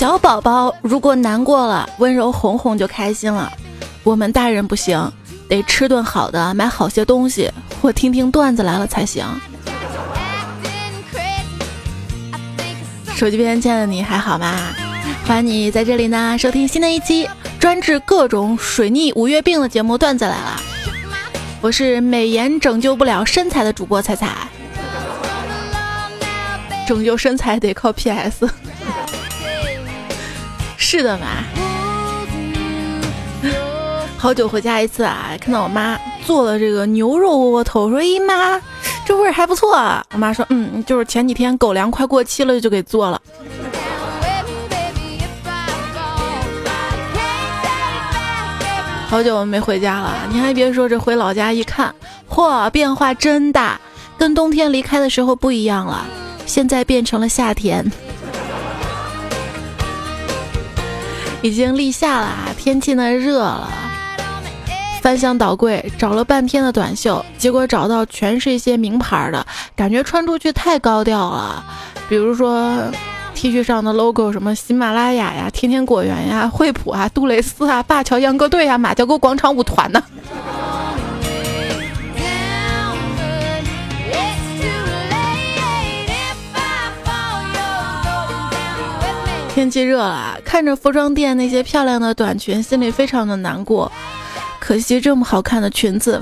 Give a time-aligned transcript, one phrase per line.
[0.00, 3.52] 小宝宝如果难过了，温柔哄哄就开心了。
[4.02, 5.12] 我们大人不行，
[5.46, 7.52] 得吃顿好的，买好些东西，
[7.82, 9.26] 或听听段子来了才行。
[13.14, 14.56] 手机边亲爱的你还好吗？
[15.26, 20.56] 欢迎你在这里呢，收听新的一期专治各种水逆五月病的节目《段子来了》。
[21.60, 24.48] 我是美颜拯救不了身材的主播彩彩，
[26.88, 28.48] 拯救身材得靠 PS。
[30.92, 31.26] 是的嘛，
[34.18, 38.60] 好久回家一次啊，看到我妈做了这个牛肉窝窝头，说：“咦妈，
[39.06, 43.22] 这味儿还不错。”啊。”我妈说：“嗯，就是前几天狗粮快过期了，就给做了。”
[49.06, 51.94] 好久没回家了，你还别说，这回老家一看，
[52.28, 53.80] 嚯，变化真大，
[54.18, 56.04] 跟冬天离开的时候不一样了，
[56.46, 57.88] 现在变成了夏天。
[61.42, 63.68] 已经立夏了，天气呢热了，
[65.00, 71.64] 翻箱倒柜找了半天的短袖，结果找到全是一些名牌的，感觉穿出去太高调了。
[72.08, 72.76] 比如说
[73.34, 80.02] T 恤上的 logo，什么喜马拉雅呀、天天果园呀、惠普啊、杜蕾斯啊、灞桥秧歌队啊、马家沟广场舞团呢。
[89.60, 93.92] 天气热了，看着服装店那些漂亮的短裙，心里非常的难过。
[94.58, 96.18] 可惜这么好看的裙子，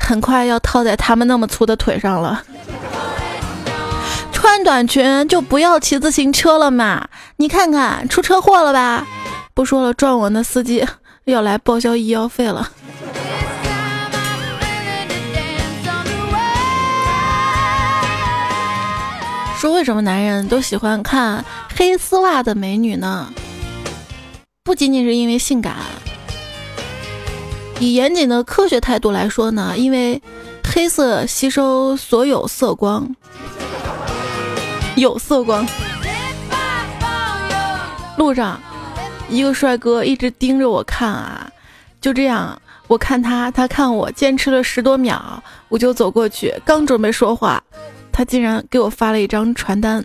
[0.00, 2.42] 很快要套在他们那么粗的腿上了。
[4.32, 7.06] 穿短裙就不要骑自行车了嘛！
[7.36, 9.06] 你看看出车祸了吧？
[9.54, 10.84] 不说了，撞我那司机
[11.26, 12.68] 要来报销医药费了。
[19.62, 21.44] 说为什么男人都喜欢看
[21.76, 23.32] 黑丝袜的美女呢？
[24.64, 25.76] 不仅仅是因为性感，
[27.78, 30.20] 以严谨的科学态度来说呢，因为
[30.64, 33.08] 黑色吸收所有色光，
[34.96, 35.64] 有色光。
[38.16, 38.60] 路上，
[39.28, 41.48] 一个帅哥一直盯着我看啊，
[42.00, 47.62] 就这样，我看他，他看我，坚持了十多秒，我就走过去，刚准备说话。
[48.12, 50.04] 他竟然给我发了一张传单。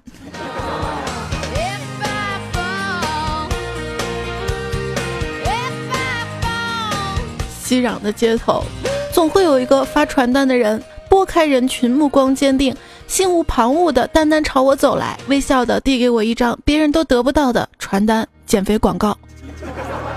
[7.62, 8.64] 熙攘的街头，
[9.12, 12.74] 总会有一个发传单的人，拨开人群，目光坚定，
[13.08, 19.18] 心无旁骛的单单朝我走来，微笑的递给我一张别人都得不到的传单——减肥广告。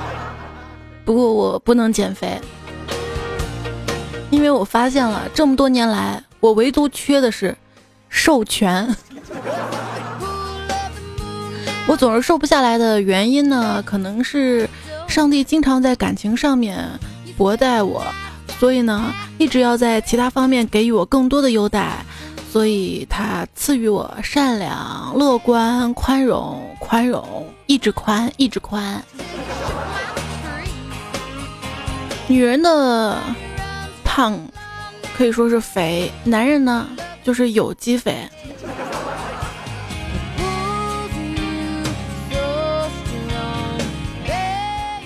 [1.04, 2.40] 不过我不能减肥，
[4.30, 7.56] 因为我发现了这么多年来，我唯独缺的是。
[8.10, 8.94] 授权，
[11.88, 14.68] 我总是瘦不下来的原因呢，可能是
[15.08, 16.86] 上帝经常在感情上面
[17.38, 18.04] 薄待我，
[18.58, 22.04] 所以呢，一直要在其他方面给予我更多的优待，
[22.52, 29.02] 所以他赐予我善良、乐观、宽容、宽容，一直宽，一直宽。
[32.28, 33.18] 女人的
[34.04, 34.38] 胖
[35.16, 36.86] 可以说是肥，男人呢？
[37.22, 38.28] 就是有机肥。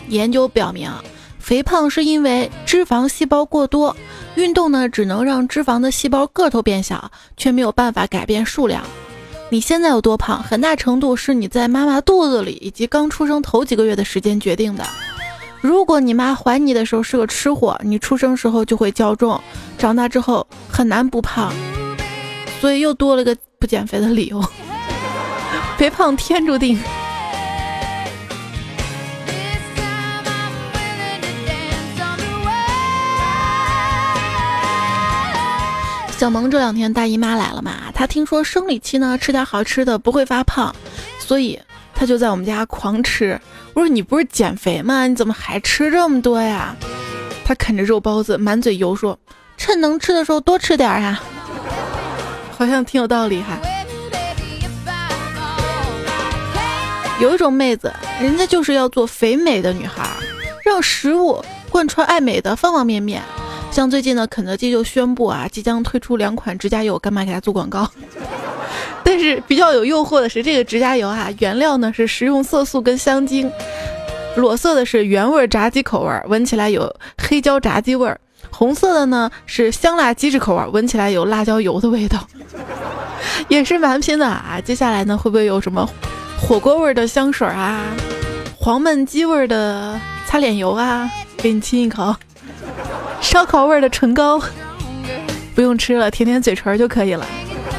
[0.08, 0.92] 研究表明，
[1.40, 3.96] 肥胖是因为脂肪细胞过多。
[4.36, 8.84] 运动呢，只能让脂肪的细胞个头变小，却没有办法改变数量。
[9.50, 14.84] 你现在有多胖，很大程度是你在妈妈肚子里以及刚出生头几个月的时间决定的。
[15.60, 19.40] 如果你妈怀你的时候是个吃货，你出生时候就会较重，
[19.78, 21.52] 长大之后很难不胖。
[22.64, 24.42] 所以又多了个不减肥的理由，
[25.76, 26.78] 肥胖天注定。
[36.16, 40.74] 小萌这两天大姨妈来了嘛，她听说生理期呢吃点好吃的不会发胖，
[41.18, 41.60] 所以
[41.94, 43.38] 她就在我们家狂吃。
[43.74, 45.06] 我说你不是减肥吗？
[45.06, 46.74] 你怎么还吃这么多呀？
[47.44, 49.18] 她啃着肉包子，满嘴油说
[49.58, 51.20] ：“趁能吃的时候多吃点呀。”
[52.66, 53.58] 好像挺有道理哈。
[57.20, 60.08] 有一种妹子，人家就是要做肥美的女孩，
[60.64, 63.22] 让食物贯穿爱美的方方面面。
[63.70, 67.88] 像最近呢，肯德基就宣布啊，即将推出两款指甲油，干嘛给他做广告？
[69.04, 73.50] 但是比较有诱惑的是，这个指甲油啊，原料呢是食用色素跟香精，
[74.36, 78.18] 裸色的是原味炸鸡口味，闻起来有黑椒炸鸡味儿。
[78.56, 82.24] 红色的呢是香辣鸡翅口味，闻起来有辣椒油的味道，
[83.48, 84.60] 也是蛮拼的啊。
[84.64, 85.88] 接下来呢会不会有什么
[86.40, 87.80] 火锅味的香水啊，
[88.56, 92.14] 黄焖鸡味的擦脸油啊，给你亲一口。
[93.20, 94.40] 烧烤味的唇膏，
[95.54, 97.26] 不用吃了，舔舔嘴唇就可以了。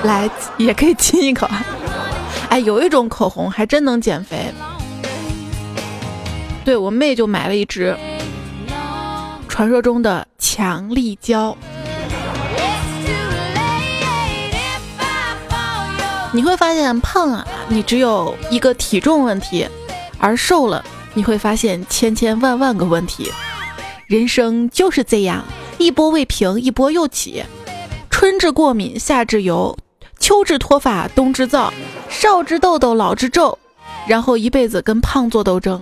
[0.03, 1.47] 来，也可以亲一口。
[2.49, 4.53] 哎，有一种口红还真能减肥。
[6.65, 7.95] 对我妹就买了一支，
[9.55, 11.55] 传说中的强力胶。
[16.33, 19.65] 你会发现胖啊，你只有一个体重问题；
[20.19, 23.31] 而瘦了，你会发现千千万万个问题。
[24.07, 25.45] 人生就是这样，
[25.77, 27.41] 一波未平，一波又起。
[28.09, 29.77] 春至过敏，夏至油，
[30.19, 31.71] 秋至脱发，冬至燥，
[32.09, 33.57] 少治痘痘，老治皱，
[34.05, 35.81] 然后一辈子跟胖做斗争。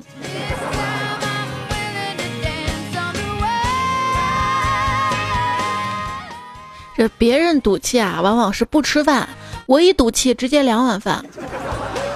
[7.17, 9.27] 别人赌气啊，往往是不吃饭；
[9.65, 11.23] 我一赌气，直接两碗饭。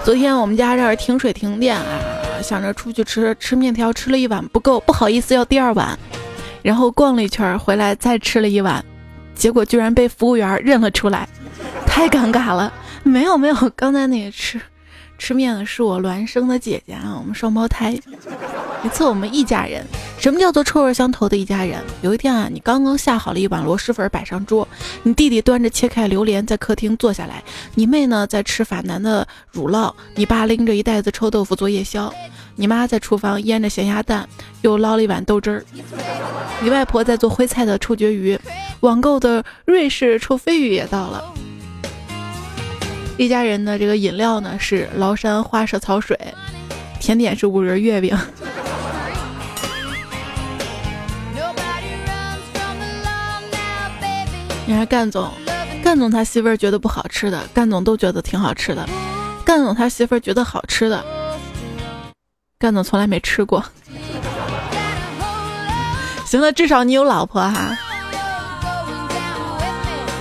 [0.04, 1.84] 昨天我们家这儿停水停电啊，
[2.42, 5.98] 想着出去吃吃面条，吃了一碗不够，不好意思要第二碗，
[6.62, 8.84] 然后逛了一圈回来再吃了一碗，
[9.36, 11.28] 结果居然被服务员认了出来，
[11.86, 12.72] 太尴尬了。
[13.04, 14.60] 没有没有，刚才那个吃。
[15.18, 17.92] 吃面的是我孪生的姐姐啊，我们双胞胎，
[18.84, 19.84] 一次我们一家人。
[20.20, 21.82] 什么叫做臭味相投的一家人？
[22.02, 24.67] 有一天啊，你刚刚下好了一碗螺蛳粉摆上桌，
[25.08, 27.42] 你弟弟端着切开榴莲在客厅坐下来，
[27.76, 32.14] 你妹呢在吃法南的乳酪，你爸拎着一袋子臭豆腐做夜宵，
[32.58, 34.28] 你妈在厨房腌着咸鸭蛋，
[34.64, 35.64] 又捞了一碗豆汁儿，
[36.62, 38.38] 你外婆在做徽菜的臭鳜鱼，
[38.82, 41.24] 网购的瑞士臭鲱鱼也到了。
[43.16, 46.20] 一家人的这个饮料呢是崂山花蛇草水，
[47.00, 48.14] 甜点是五仁月饼。
[54.70, 55.32] 你看干总，
[55.82, 58.86] 干总他媳妇儿觉得不好吃的，干总都觉得挺好吃的。
[59.46, 61.06] 干总他媳妇儿觉得好吃的，
[62.60, 63.64] 干总从来没吃过。
[66.26, 67.78] 行了，至少你有老婆哈。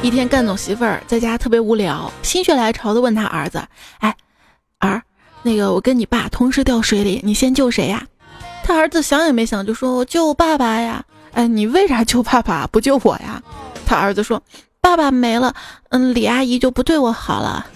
[0.01, 3.67] 一天，干总媳妇儿在家特别无聊，心血来潮的问他儿子
[3.99, 4.15] ：“哎，
[4.79, 5.03] 儿，
[5.43, 8.07] 那个我跟你爸同时掉水里，你先救谁呀？”
[8.63, 11.05] 他儿子想也没想就说：“我救爸爸呀！”
[11.35, 13.43] 哎，你为啥救爸爸不救我呀？
[13.87, 14.43] 他儿子说
[14.83, 15.55] ：“爸爸没了，
[15.91, 17.67] 嗯，李阿姨就不对我好了。”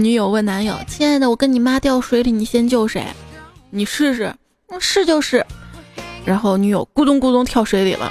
[0.00, 3.06] 女友问男友：“亲爱的，我跟你妈掉水里，你先救谁？
[3.70, 4.34] 你试试，
[4.80, 5.46] 是就是。”
[6.26, 8.10] 然后女友咕咚咕咚跳水里了，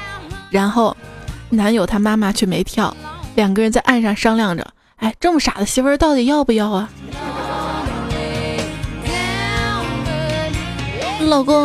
[0.50, 0.96] 然后
[1.50, 2.96] 男友他妈妈却没跳，
[3.36, 6.90] 两个人在岸上商量着：“哎，这么傻的媳妇儿到底要不要啊？”
[11.30, 11.56] 老公，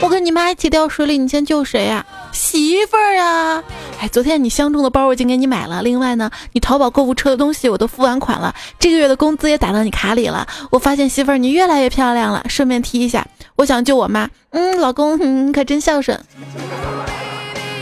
[0.00, 2.04] 我跟你妈一起掉水里，你先救谁呀？
[2.32, 3.62] 媳妇儿呀！
[4.00, 10.46] 哎，昨天你相中的包我已经给你买了，另外呢，你淘宝购物车的东西我都付完款了，这个月的工资也打到你卡里了。
[10.70, 13.26] 我发现媳妇儿你越来越漂亮了，顺便提一下，
[13.56, 14.28] 我想救我妈。
[14.50, 16.18] 嗯，老公你可真孝顺。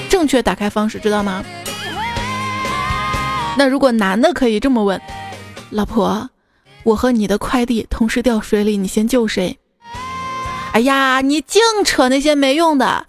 [0.08, 1.44] 正确打开方式知道吗？
[3.58, 5.00] 那如果男的可以这么问，
[5.70, 6.28] 老婆，
[6.84, 9.58] 我和你的快递同时掉水里，你先救谁？
[10.76, 13.06] 哎呀，你净扯那些没用的。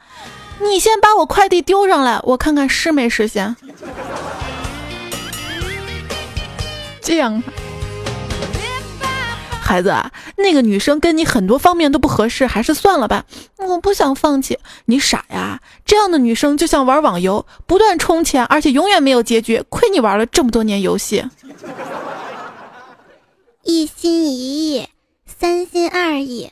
[0.62, 3.54] 你先把我快递丢上来，我看看实没实现。
[7.02, 7.44] 这样，
[9.62, 9.94] 孩子，
[10.38, 13.26] 那个女生跟你很多方面都不合适，还是算了吧。
[13.58, 15.60] 我不想放弃，你傻呀？
[15.86, 19.62] 这样的女生就像玩网游，不断充钱，而且永远没有结局。
[19.68, 21.26] 亏你玩了这么多年游戏，
[23.64, 24.88] 一心一意，
[25.26, 26.52] 三心二意，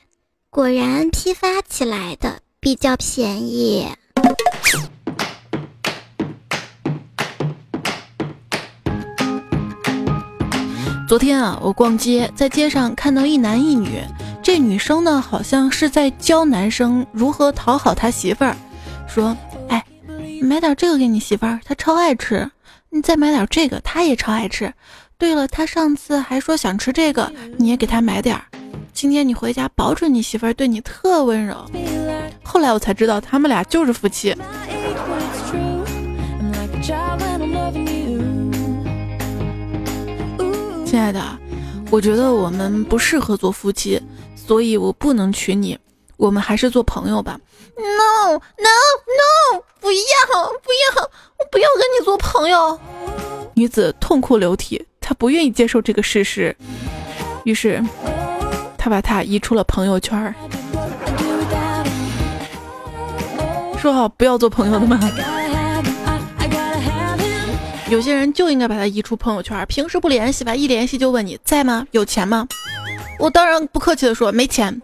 [0.55, 2.39] 果然批发起来的。
[2.61, 3.85] 比较便宜。
[11.09, 14.01] 昨天啊，我逛街，在街上看到一男一女，
[14.41, 18.55] 这女生呢，好像是在教男生如何讨好他媳妇儿，
[19.09, 19.35] 说
[19.67, 19.83] ：“哎，
[20.41, 22.49] 买点这个给你媳妇儿，她超爱吃。
[22.89, 24.73] 你再买点这个，她也超爱吃。
[25.17, 28.45] 对了，她上次还说想吃这个，你也给她买点儿。
[28.95, 31.53] 今天你回家，保准你媳妇儿对你特温柔。”
[32.41, 34.33] 后来我才知道，他们俩就是夫妻。
[40.85, 41.21] 亲爱的，
[41.91, 44.01] 我觉得我们不适合做夫妻，
[44.33, 45.77] 所以我不能娶你。
[46.15, 47.37] 我们还是做朋友吧。
[47.75, 49.61] No No No！
[49.81, 49.99] 不要
[50.63, 51.03] 不要，
[51.37, 52.79] 我不要跟你做朋友。
[53.55, 56.55] 女子痛哭流涕，她不愿意接受这个事实，
[57.43, 57.83] 于是
[58.85, 60.15] 她把他移出了朋友圈。
[63.81, 64.99] 说好不要做朋友的吗？
[67.89, 71.83] 有些人就应该把他移出朋友圈，平时不联系吧，一联系就问你在吗？
[71.93, 72.47] 有钱吗？
[73.17, 74.79] 我当然不客气的说没钱，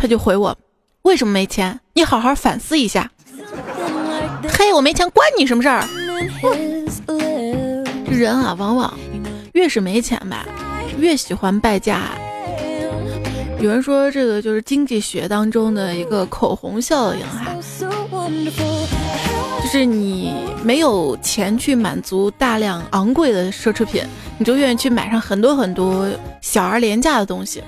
[0.00, 0.58] 他就回我，
[1.02, 1.78] 为什么没钱？
[1.92, 3.08] 你好好反思一下。
[4.58, 5.86] 嘿，我没钱关你什么事儿？
[8.04, 8.92] 这人啊，往往
[9.52, 10.44] 越是没钱吧，
[10.98, 12.00] 越喜欢败家。
[13.58, 17.52] 有人说这个就是经济学当中的一个口红效应哈，
[19.62, 24.04] 就是你没有钱去满足大量昂贵的奢侈品，
[24.38, 26.06] 你就愿意去买上很多很多
[26.40, 27.62] 小而廉价的东西。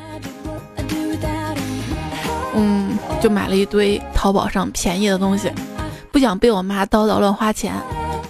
[2.54, 5.50] 嗯，就买了一堆淘宝上便宜的东西，
[6.12, 7.72] 不想被我妈叨叨乱花钱，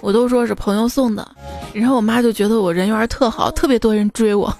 [0.01, 1.27] 我都说是朋友送的，
[1.73, 4.51] 然后我妈就觉得我人缘特好，特别多人追我。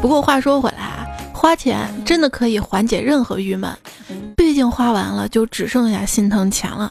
[0.00, 3.70] 不过话说回来啊，花钱真的可以缓解任何郁闷，
[4.34, 6.90] 毕竟花完了就只剩下心疼钱了。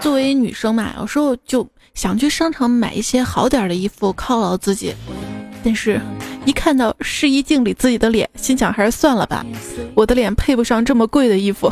[0.00, 4.94] 作为女生嘛，有时候就想去商场买一些好点的衣服犒劳自己，
[5.62, 6.00] 但是，
[6.46, 9.44] 一看到试衣镜里自己的脸，心想还是算了吧，
[9.94, 11.70] 我的脸配不上这么贵的衣服。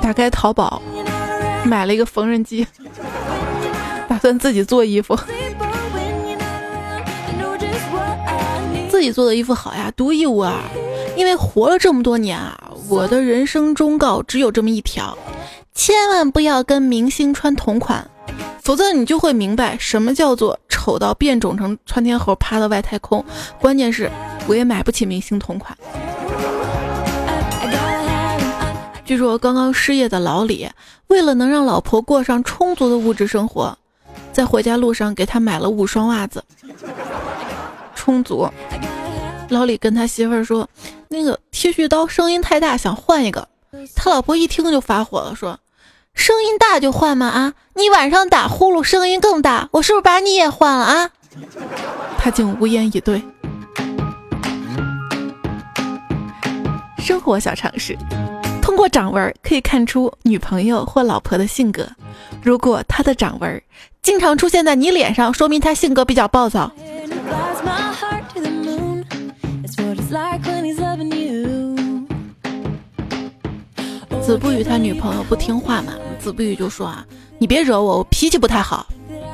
[0.00, 0.80] 打开淘宝，
[1.64, 2.66] 买了一个缝纫机，
[4.08, 5.18] 打算自己做衣服。
[9.02, 10.54] 自己做的衣服好呀，独一无二。
[11.16, 15.18] 因为活了这么多年啊，我的人生忠告只有这么一条：
[15.74, 18.08] 千万不要跟明星穿同款，
[18.62, 23.24] 否则你就会明白什么叫做丑到变种成窜天猴趴到外太空。
[23.60, 24.08] 关键是
[24.46, 25.76] 我也买不起明星同款。
[29.04, 30.70] 据说刚刚失业的老李，
[31.08, 33.76] 为了能让老婆过上充足的物质生活，
[34.32, 36.44] 在回家路上给他买了五双袜子。
[38.02, 38.48] 充足。
[39.48, 40.68] 老李跟他媳妇儿说
[41.06, 43.46] ：“那个剃须刀声音太大，想换一个。”
[43.94, 45.60] 他老婆一听就发火了，说
[46.14, 47.28] ：“声音大就换吗？
[47.28, 51.10] 啊，你晚上打呼噜声音更大，我是不是把你也换了啊？”
[52.18, 53.22] 他竟无言以对。
[56.98, 57.96] 生活小常识：
[58.60, 61.86] 通过掌纹可以看出女朋友或老婆的性格。
[62.42, 63.62] 如果她的掌纹
[64.02, 66.72] 经常出现在你脸上，说明她性格比较暴躁。
[69.94, 71.76] It's like when he's loving you
[74.20, 77.04] 子不语他女朋友不听话嘛，子不语就说啊，
[77.38, 78.86] 你别惹我，我脾气不太好。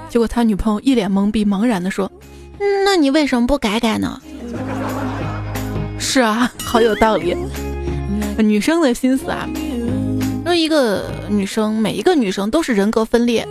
[0.09, 2.11] 结果他女朋友一脸懵逼茫然的说，
[2.85, 4.21] 那你为什么不改改呢？
[5.99, 7.37] 是啊，好有道理。
[8.39, 9.47] 女生的心思啊，
[10.45, 13.47] 说一个女生，每一个女生都是人格分裂，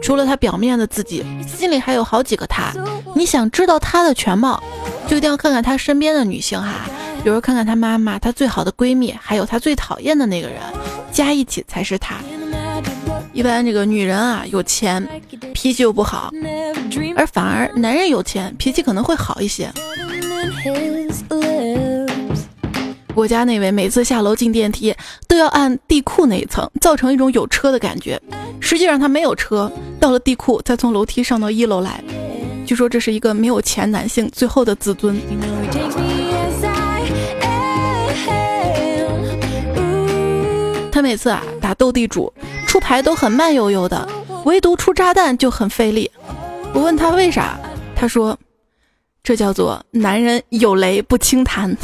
[0.00, 2.72] 除了她表面的自己，心里还有好几个她。
[3.16, 4.62] 你想知道她的全貌，
[5.08, 6.86] 就一定要看看她身边的女性哈。
[7.24, 10.60] 比如看看她妈妈，她最好的闺蜜，还有她最讨厌的那个人，
[11.10, 12.16] 加一起才是她。
[13.32, 15.02] 一般这个女人啊，有钱，
[15.54, 16.30] 脾气又不好，
[17.16, 19.72] 而反而男人有钱，脾气可能会好一些。
[23.14, 24.94] 我家那位每次下楼进电梯
[25.26, 28.20] 都要按地库那一层，造成一种有车的感觉。
[28.60, 32.04] 实际上他没有车，到了地库再从楼梯上到一楼来。
[32.66, 35.16] 据说这是一个没有钱男性最后的自尊。
[40.90, 42.32] 他每次啊打斗地主
[42.66, 44.08] 出牌都很慢悠悠的，
[44.44, 46.10] 唯独出炸弹就很费力。
[46.72, 47.56] 我问他为啥，
[47.94, 48.36] 他说
[49.22, 51.74] ：“这叫做男人有雷不轻弹。”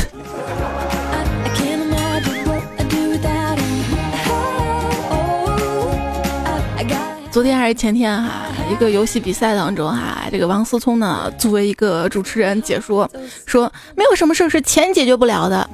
[7.32, 13.10] 昨天还是前天哈，一个游戏比赛当中哈，这个王思聪呢作为一个主持人解说，
[13.46, 15.66] 说没有什么事是钱解决不了的。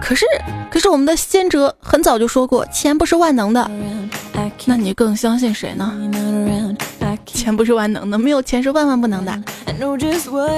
[0.00, 0.24] 可是，
[0.70, 3.68] 可是我们的先哲很早就说过，钱不是万能的。
[4.66, 5.92] 那你更相信谁呢？
[7.26, 9.32] 钱不是万能的，没有钱是万万不能的。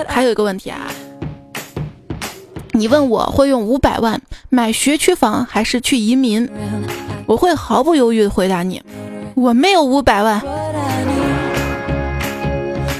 [0.07, 0.91] 还有一个问题啊，
[2.73, 6.47] 你问我会用五百万买学区房还是去移民？
[7.27, 8.81] 我会毫不犹豫的回答你，
[9.37, 10.43] 我没有五百万，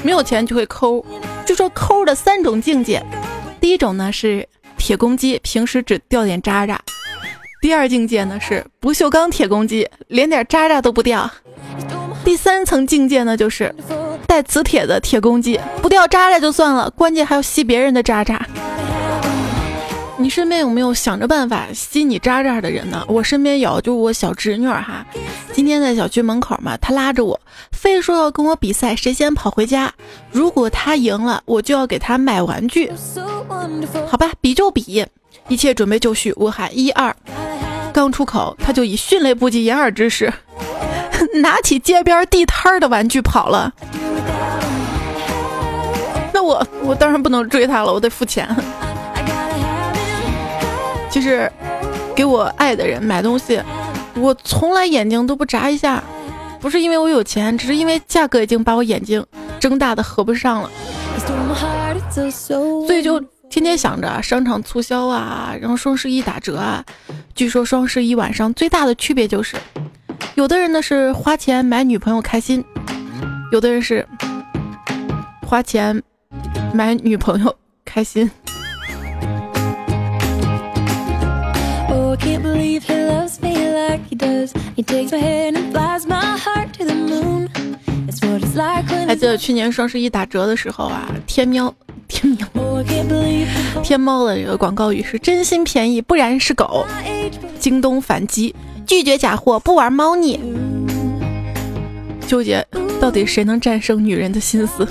[0.03, 1.03] 没有钱就会抠。
[1.43, 3.03] 就说抠的三种境界，
[3.59, 4.47] 第一种呢是。
[4.77, 6.79] 铁公鸡平时只掉点渣渣，
[7.59, 11.29] 第二境界呢是不锈钢铁公鸡，连点渣渣都不掉。
[12.23, 13.73] 第三层境界呢就是
[14.27, 18.39] 带磁铁的铁公鸡，不掉渣渣就算了，关键还要吸别人的渣渣。
[20.19, 23.05] 你身边有没有想着办法吸你渣渣的人呢？
[23.07, 25.05] 我身边有，就是我小侄女哈。
[25.53, 27.39] 今天在小区门口嘛，她拉着我，
[27.71, 29.93] 非说要跟我比赛，谁先跑回家。
[30.31, 32.91] 如果她赢了，我就要给她买玩具。
[34.07, 35.05] 好吧，比就比，
[35.47, 36.33] 一切准备就绪。
[36.35, 37.15] 我喊一二，
[37.93, 40.33] 刚出口，他就以迅雷不及掩耳之势，
[41.41, 43.71] 拿起街边地摊的玩具跑了。
[46.33, 48.47] 那我我当然不能追她了，我得付钱。
[51.09, 51.51] 就是，
[52.15, 53.61] 给我爱的人买东西，
[54.15, 56.03] 我从来眼睛都不眨一下，
[56.59, 59.25] 不是因为我有钱，只是因为价格已经把我眼睛
[59.59, 60.69] 睁大的合不上了，
[62.85, 66.83] 所以就天天想着商场促销啊，然后双十一打折啊。
[67.33, 69.55] 据说双十一晚上最大的区别就是，
[70.35, 72.63] 有的人呢是花钱买女朋友开心，
[73.51, 74.05] 有的人是
[75.47, 76.03] 花钱
[76.73, 78.29] 买女朋友开心。
[89.07, 91.73] 还记得去年双十一打折的时候啊，天喵
[92.07, 92.47] 天喵
[93.83, 96.85] 天猫的这个广告语是“真心便宜，不然是狗”。
[97.59, 100.39] 京东反击，拒绝假货，不玩猫腻。
[102.27, 102.65] 纠结
[102.99, 104.87] 到底谁能战胜女人的心思？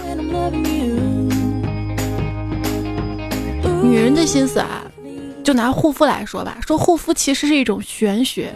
[3.83, 4.86] 女人的心思啊。
[5.47, 8.53] 就拿护肤来说吧，说护肤其实是一种玄学，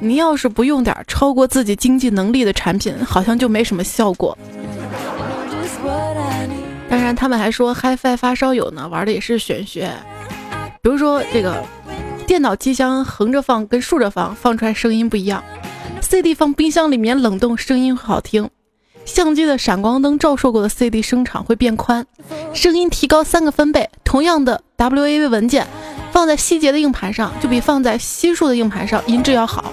[0.00, 4.36] 你要是不用点超过自己经济能力的产品，好像就没什么效果。
[6.90, 9.88] 当然，他们还说 HiFi 发烧友呢，玩的也是玄学，
[10.82, 11.62] 比如说这个
[12.26, 15.44] 电脑机箱横着放跟竖着放，放出来声音不一样
[16.00, 18.48] ；CD 放冰箱里面冷冻，声音会好听；
[19.04, 22.04] 相机的闪光灯照射过的 CD 声场会变宽，
[22.52, 23.88] 声音提高三个分贝。
[24.02, 25.64] 同样的 WAV 文件。
[26.16, 29.70] 放在希捷的硬盘上，就比放在西数的硬盘上音质要好。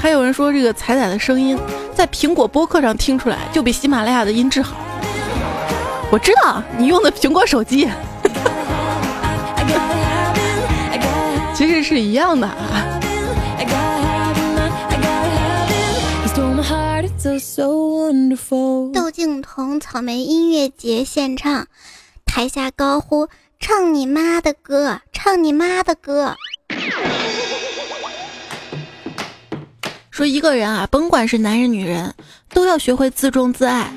[0.00, 1.58] 还有人说，这个彩彩的声音
[1.94, 4.78] 在苹果播客上听出来，就比喜马拉雅的音质好。
[6.10, 7.86] 我知道你用的苹果手机，
[11.54, 12.48] 其实是一样的。
[18.94, 21.66] 窦靖童草莓音乐节现场。
[22.38, 26.36] 台下高呼：“唱你妈的歌，唱你妈的歌！”
[30.08, 32.14] 说一个人啊，甭管是男人女人，
[32.50, 33.92] 都要学会自重自爱。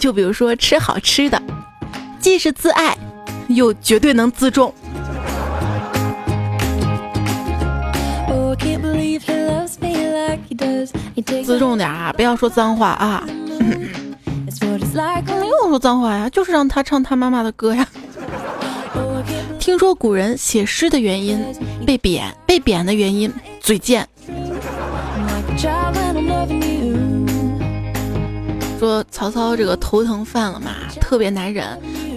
[0.00, 1.40] 就比如说吃好吃的，
[2.18, 2.98] 既是自爱，
[3.46, 4.74] 又绝对能自重。
[11.44, 13.24] 自重点啊，不要说脏话啊。
[14.94, 17.86] 没有说脏话呀，就是让他唱他妈妈的歌呀。
[19.58, 21.38] 听说古人写诗的原因
[21.86, 24.06] 被贬，被贬的原因嘴贱。
[28.78, 31.66] 说曹操这个头疼犯了嘛，特别难忍，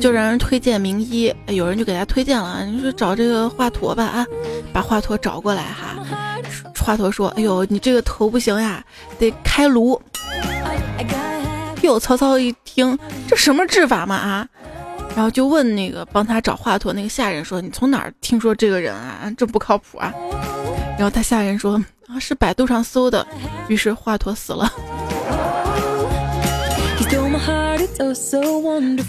[0.02, 4.26] 就让人推荐名医，有人就给他推荐了，你说找这个华佗吧啊，
[4.74, 5.96] 把华佗找过来哈。
[6.78, 8.84] 华佗说：“哎呦，你这个头不行呀，
[9.20, 10.02] 得开颅。”
[11.88, 12.98] 哟，曹操一听，
[13.28, 14.48] 这什么治法嘛啊？
[15.16, 19.34] 然后就问那个帮他找华佗那个下人说：“你从哪儿听说这个人啊？
[19.38, 20.14] 这不靠谱啊！”
[21.00, 23.26] 然后他下人说：“啊，是百度上搜的。”
[23.70, 24.72] 于是华佗死了。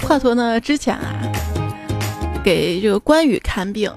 [0.06, 1.20] 华佗呢，之前啊，
[2.44, 3.92] 给这个关羽看病，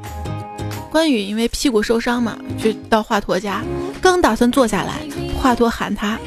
[0.92, 3.62] 关羽因为屁股受伤嘛，就到华佗家，
[4.02, 5.02] 刚打算坐下来，
[5.40, 6.18] 华佗喊他。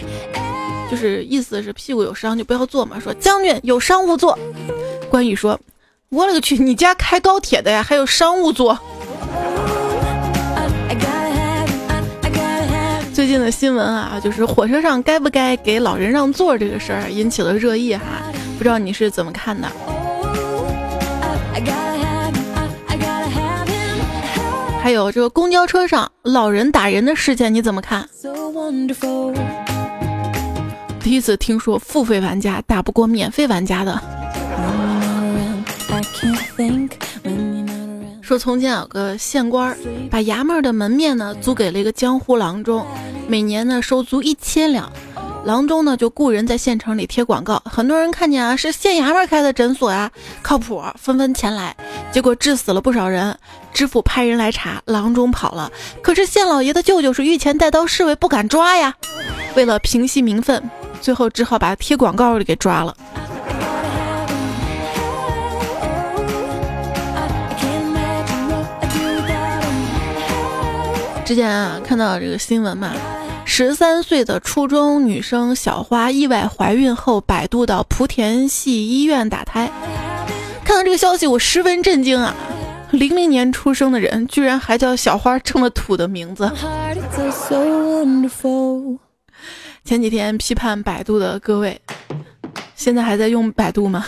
[0.90, 2.98] 就是意思是屁股有伤就不要坐嘛。
[3.00, 4.38] 说将军有商务座。
[5.10, 5.58] 关羽说
[6.10, 8.78] ：“我勒个去，你家开高铁的呀，还有商务座。”
[13.14, 18.02] 最近的新闻啊，就是火车上该不该给老人让座这个事儿引起了热议哈，
[18.58, 19.68] 不知道你是怎么看的？
[24.82, 28.06] 还有这个公交车上老人打人的事件你怎么看？
[31.04, 34.00] 第一次听说付费玩家打不过免费玩家的。
[38.22, 39.76] 说从前有个县官，
[40.10, 42.86] 把衙门的门面呢租给了一个江湖郎中，
[43.28, 44.90] 每年呢收租一千两。
[45.44, 51.76] 郎中呢就雇人在县城里贴广告，很多人看见啊是县衙门开的诊所啊，靠谱，纷纷前来。
[52.12, 53.38] 结果治死了不少人。
[53.74, 55.70] 知府派人来查，郎中跑了。
[56.00, 58.94] 可是县老爷的舅舅是御前带刀侍卫，不敢抓呀。
[59.54, 60.62] 为了平息民愤。
[61.04, 62.96] 最后只好把贴广告的给抓了。
[71.26, 72.92] 之前啊，看到这个新闻嘛，
[73.44, 79.70] 十三岁的初中女生小花意外怀孕后，百度到莆田系医院打胎。
[80.64, 82.34] 看到这个消息，我十分震惊啊！
[82.92, 86.50] 零零年出生的人居然还叫小花这么土的名字。
[89.84, 91.78] 前几天批判百度的各位，
[92.74, 94.06] 现在还在用百度吗？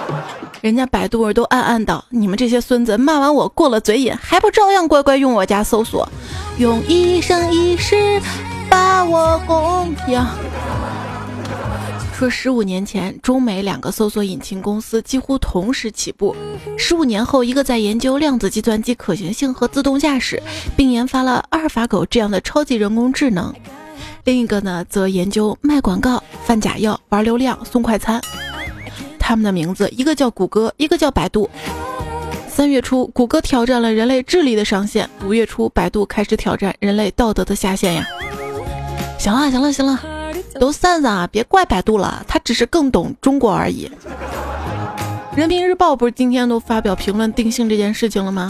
[0.60, 6.06] 人家百度都暗暗道：“你们这些孙子，骂完我过了嘴瘾，还不照样乖乖用我家搜索，
[6.58, 8.20] 用一生一世
[8.68, 10.28] 把我供养。”
[12.12, 16.36] 说十五年前，中美两个搜索引擎公司几乎同时起步。
[16.76, 20.42] 十五年后，一个在研究量子计算机可行性和自动驾驶，
[20.76, 23.50] 并研发了阿尔法狗这样的超级人工智能；
[24.26, 28.20] 另一个呢，则研究卖广告、贩假药、玩流量、送快餐。
[29.20, 31.48] 他们的名字，一个叫谷歌，一个叫百度。
[32.48, 38.04] 三月初，谷歌挑战了人类智力的上限；五月初，百度开始挑战人类道德的下限呀！
[39.16, 40.02] 行了，行了，行了。
[40.58, 41.28] 都散散啊！
[41.30, 43.88] 别怪百度了，他只是更懂中国而已。
[45.36, 48.48] 人民日报不是今天都发表评论定性这件事情了吗？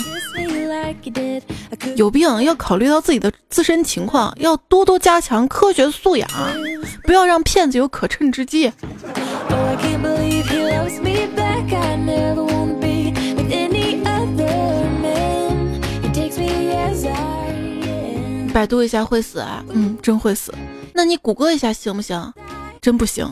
[1.96, 6.28] 有病，要考虑到自己的自身情况，要多多加强科学素养，
[7.04, 8.72] 不要让骗子有可乘之机。
[18.52, 19.62] 百度一下会死啊？
[19.68, 20.54] 嗯，真会死。
[20.94, 22.32] 那你谷歌一下行不行？
[22.80, 23.26] 真不行。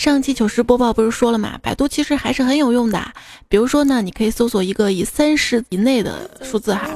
[0.00, 1.58] 上期糗事播报不是说了吗？
[1.62, 3.12] 百度其实还是很有用的。
[3.50, 6.88] 比如说呢，你可以搜索一个以三十以内的数字哈，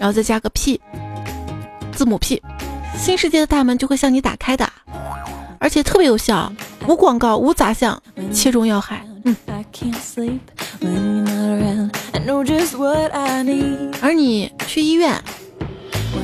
[0.00, 0.80] 然后再加个 P，
[1.92, 2.42] 字母 P，
[2.98, 4.68] 新世界的大门就会向你打开的，
[5.60, 6.52] 而且特别有效，
[6.88, 8.02] 无广告，无杂项，
[8.32, 9.06] 切中要害。
[14.00, 15.14] 而你去医院。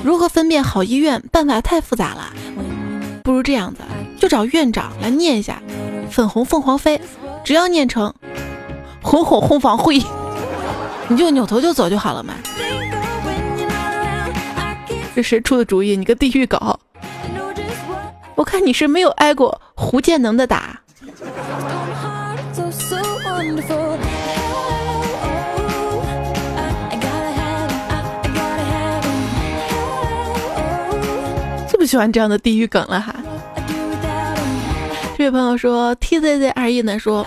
[0.03, 1.23] 如何分辨好医院？
[1.31, 2.33] 办法太复杂了，
[3.23, 3.83] 不如这样子，
[4.19, 5.63] 就找院长来念一下
[6.09, 7.01] “粉红凤凰飞”，
[7.45, 8.13] 只要念成
[9.03, 10.03] “红红红房会”，
[11.09, 12.35] 你就扭头就走就好了嘛。
[15.15, 15.97] 这谁出的主意？
[15.97, 16.79] 你个地狱狗！
[18.35, 20.81] 我看你是没有挨过胡建能的打。
[31.79, 33.15] 不喜欢这样的地狱梗了哈。
[35.19, 37.27] 这位朋友说，T Z Z 二一呢说，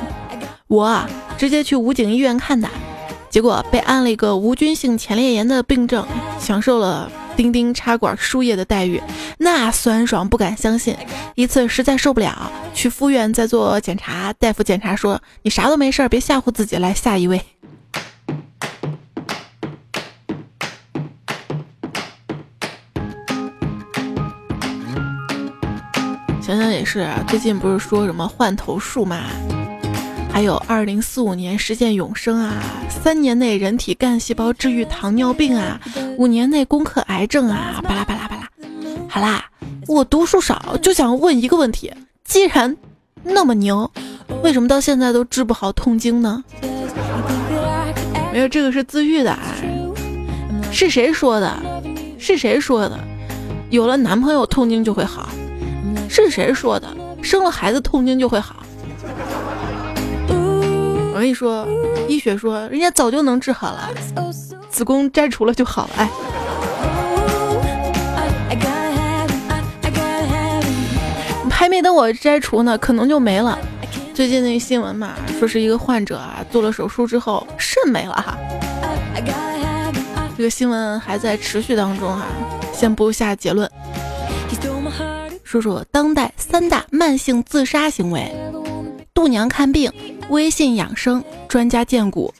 [0.67, 2.69] 我啊直接去武警医院看的，
[3.29, 6.07] 结果被安了一个无菌性前列腺的病症，
[6.39, 9.03] 享受了钉钉插管输液的待遇，
[9.39, 10.95] 那酸爽不敢相信。
[11.35, 16.77] 一次实在受不了，去附院再做检查，大夫检查说你啥都没事儿，别吓唬自己。
[16.77, 17.41] 来下一位。
[26.51, 29.21] 想想也是，啊最近不是说什么换头术嘛，
[30.33, 35.79] 还有二零四五年实现永生啊，三年内人体干细胞治愈糖尿病啊，
[36.17, 38.49] 五年内攻克癌症啊，巴拉巴拉巴拉。
[39.07, 39.45] 好啦，
[39.87, 41.89] 我读书少，就想问一个问题：
[42.25, 42.75] 既然
[43.23, 43.89] 那么牛，
[44.43, 46.43] 为什么到现在都治不好痛经呢？
[48.33, 49.55] 没有，这个是自愈的啊。
[50.69, 51.57] 是谁说的？
[52.19, 52.99] 是谁说的？
[53.69, 55.29] 有了男朋友痛经就会好？
[56.09, 56.87] 是谁说的？
[57.21, 58.57] 生了孩子痛经就会好？
[61.13, 61.67] 我跟你说，
[62.07, 63.89] 医学说人家早就能治好了，
[64.69, 65.89] 子宫摘除了就好了。
[65.97, 66.09] 哎，
[71.49, 73.59] 还没等我摘除呢，可能就没了。
[74.15, 78.35] 最近那个新闻嘛，说是一个患者啊，做了手术之后肾没了哈。
[80.35, 82.25] 这个新闻还在持续当中哈，
[82.73, 83.69] 先不下结论。
[85.51, 88.33] 说说当代三大慢性自杀行为：
[89.13, 89.91] 度娘看病、
[90.29, 92.33] 微信养生、专家荐股。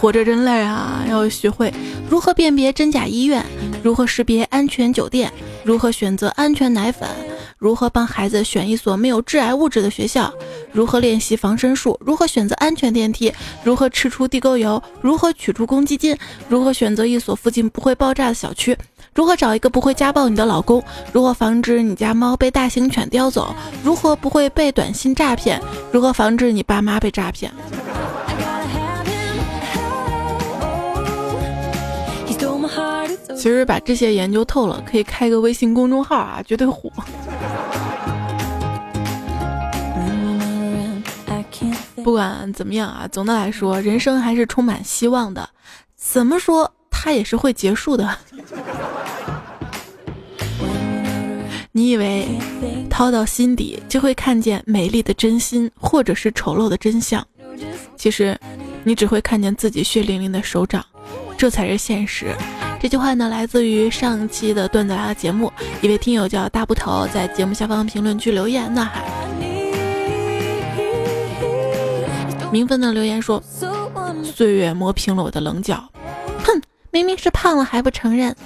[0.00, 1.04] 活着真累啊！
[1.06, 1.70] 要学会
[2.08, 3.44] 如何辨别真假医院，
[3.82, 5.30] 如何识别安全酒店，
[5.64, 7.06] 如何选择安全奶粉，
[7.58, 10.32] 如何帮孩子选一所没有致癌物质的学校，
[10.72, 13.30] 如何练习防身术，如何选择安全电梯，
[13.62, 16.16] 如何吃出地沟油，如何取出公积金，
[16.48, 18.74] 如何选择一所附近不会爆炸的小区。
[19.14, 20.82] 如何找一个不会家暴你的老公？
[21.12, 23.54] 如何防止你家猫被大型犬叼走？
[23.84, 25.60] 如何不会被短信诈骗？
[25.92, 27.52] 如何防止你爸妈被诈骗？
[33.36, 36.88] 其实把这些研究透了，可以开个微信公众号啊，绝对火。
[42.04, 45.48] 不管怎么样啊，总的来说，人生还是充满希望的。
[45.96, 46.72] 怎么说？
[47.04, 48.16] 它也是会结束的。
[51.72, 52.28] 你以为
[52.88, 57.20] 掏到心底就会看见美丽的真心，或者是丑陋的真相？
[57.96, 58.38] 其实
[58.84, 60.84] 你只会看见自己血淋淋的手掌，
[61.36, 62.32] 这才是现实。
[62.80, 69.02] 这句话呢，来自于上期的段子来了节目，一位听友叫大布头，在节目下方评论区留言呐喊。
[72.52, 73.42] 明分的留言说
[74.22, 75.82] ：“岁月磨平了我的棱角。”
[76.94, 78.36] 明明是胖了还不承认。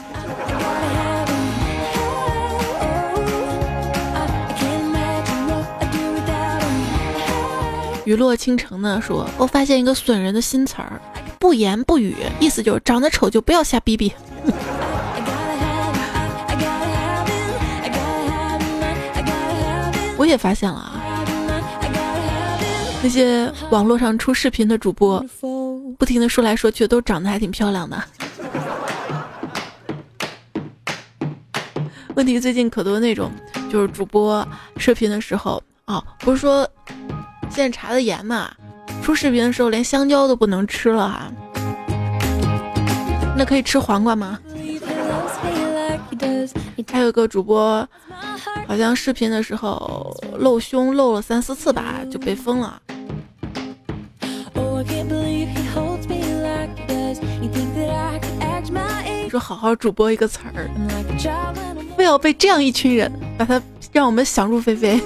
[8.04, 11.00] 雨落倾城呢说：“我发现一个损人的新词儿，
[11.40, 14.12] 不言不语，意思就是长得丑就不要瞎逼逼。
[20.16, 20.92] ”我也发现了啊，
[23.02, 25.18] 那些网络上出视频的主播，
[25.98, 28.00] 不停的说来说去，都长得还挺漂亮的。
[32.16, 33.30] 问题最近可多那种，
[33.70, 34.46] 就是主播
[34.78, 36.68] 视频的时候啊，不是说。
[37.48, 38.50] 现在查的严嘛，
[39.02, 41.32] 出视频的时候连香蕉都不能吃了哈。
[43.36, 44.38] 那可以吃黄瓜吗？
[46.90, 47.88] 还有个主播，
[48.66, 52.82] 好像视频的时候露胸露了三四次吧，就被封了。
[59.30, 60.68] 说好好主播一个词儿，
[61.96, 63.60] 非要被这样一群人把它
[63.92, 65.00] 让我们想入非非。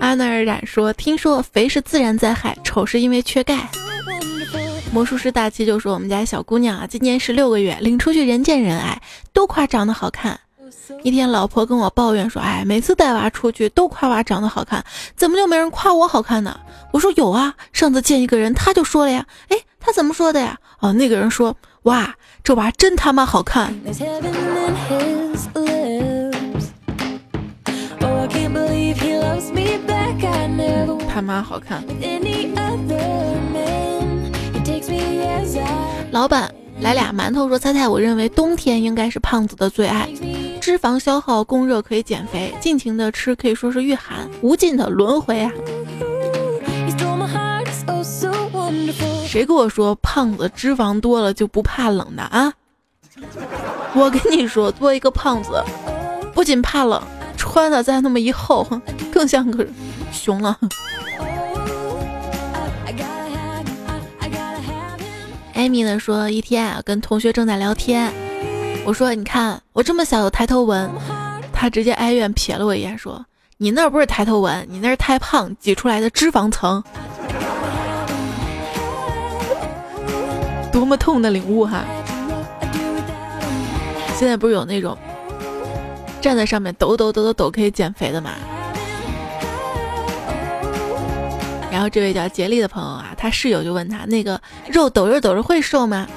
[0.00, 3.68] 阿那尔染说：“听说肥是自然灾害，丑是因为缺钙。”
[4.92, 9.00] 魔术师大七就说：“我们家小姑娘啊，今年十六个月，领出去人见人爱，
[9.32, 10.38] 都夸长得好看。
[11.02, 14.84] 一天，老婆跟我抱怨说：‘哎，每次带娃出去都夸娃长得好看，
[15.16, 16.60] 怎么就没人夸我好看呢？’
[16.92, 19.26] 我说：‘有啊，上次见一个人，他就说了呀。
[19.48, 20.58] 哎，他怎么说的呀？
[20.80, 23.74] 哦，那个人说：‘哇，这娃真他妈好看。’”
[31.12, 31.84] 他妈好看。
[36.10, 40.08] 老板来俩馒头，说猜猜，我认为冬天应该是胖子的最爱，
[40.60, 45.52] 脂肪消耗，供热可以减肥，尽情的吃可以说是御寒，无尽的轮回啊！
[49.34, 52.52] 谁跟我说胖子脂肪多了就不怕冷的啊？
[53.92, 55.60] 我跟你说，做一个胖子
[56.32, 57.02] 不仅怕冷。
[57.36, 58.64] 穿的再那么一厚，
[59.12, 59.66] 更像个
[60.12, 60.56] 熊了。
[65.52, 68.12] 艾米呢说，一天啊，跟同学正在聊天，
[68.84, 70.88] 我说：“你看我这么小有抬头纹。”
[71.52, 73.26] 他直接哀怨瞥了我一眼，说
[73.58, 76.80] ：“你那不是抬头纹，你那是太胖挤出来的脂肪层。”
[80.74, 81.84] 多么痛的领悟哈！
[84.16, 84.98] 现在不是有那种。
[86.20, 88.32] 站在上面抖抖抖抖抖可以减肥的嘛？
[91.70, 96.08] 然后这位叫杰利的朋友啊，他室友就问他那个肉抖着抖着会瘦吗？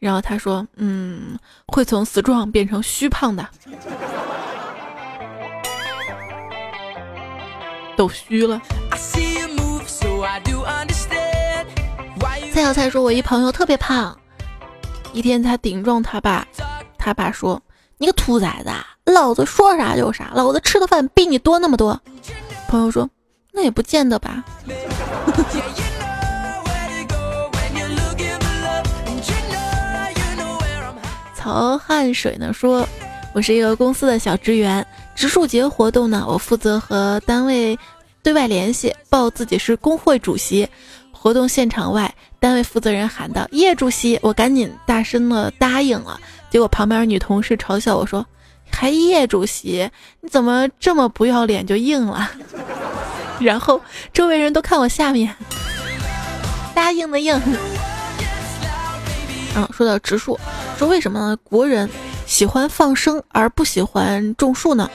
[0.00, 3.48] 然后他说，嗯，会从死壮变成虚胖的，
[7.96, 8.60] 抖虚了。
[12.58, 14.18] 蔡小蔡说，我一朋友特别胖，
[15.12, 16.44] 一天他顶撞他爸，
[16.98, 17.62] 他爸说，
[17.98, 19.12] 你个兔崽子！
[19.12, 22.00] 老子说啥就啥，老子吃的饭比你多那么多。
[22.66, 23.08] 朋友说，
[23.52, 24.42] 那也不见得吧。
[31.36, 32.84] 曹汉水呢说，
[33.32, 37.78] 我是一个公司的小职员，植树节活动呢，我负责和单位
[38.20, 40.68] 对外联系，报自己是工会主席。
[41.18, 46.20] 活动现场外，单位负责人喊道：“叶主席！”我赶紧大声的答应了。
[46.50, 48.24] 结果旁边女同事嘲笑我说。
[48.70, 52.30] 还叶主席，你怎么这么不要脸就应了？
[53.40, 53.80] 然后
[54.12, 55.34] 周围人都看我下面，
[56.74, 57.34] 答应的应。
[59.56, 60.38] 嗯，说到植树，
[60.76, 61.88] 说为什么呢国人
[62.26, 64.90] 喜欢放生而不喜欢种树呢？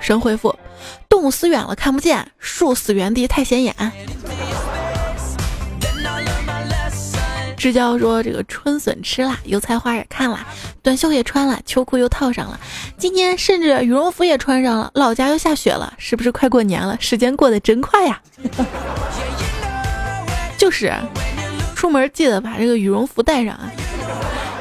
[0.00, 0.54] 神回复：
[1.08, 3.74] 动物死远了看不见，树死原地太显眼。
[7.64, 10.46] 知交说：“这个春笋吃了，油菜花也看了，
[10.82, 12.60] 短袖也穿了，秋裤又套上了，
[12.98, 14.90] 今天甚至羽绒服也穿上了。
[14.92, 16.94] 老家又下雪了，是不是快过年了？
[17.00, 18.20] 时间过得真快呀！
[20.58, 20.92] 就是，
[21.74, 23.72] 出门记得把这个羽绒服带上啊。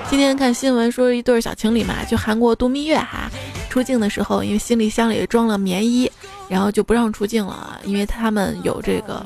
[0.09, 3.29] 今天看新闻说，一对小情侣嘛，去韩国度蜜月哈，
[3.69, 6.09] 出境的时候因为行李箱里装了棉衣，
[6.47, 9.25] 然后就不让出境了啊，因为他们有这个。”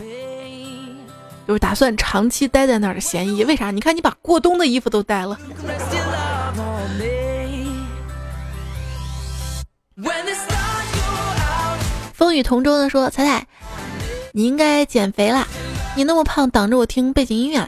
[1.48, 3.72] 就是打算长期待在那儿的嫌疑，为啥？
[3.72, 5.40] 你看你把过冬的衣服都带了。
[12.14, 13.48] 风雨同舟的说：“彩彩，
[14.34, 15.48] 你应该减肥啦，
[15.96, 17.66] 你那么胖，挡着我听背景音乐。”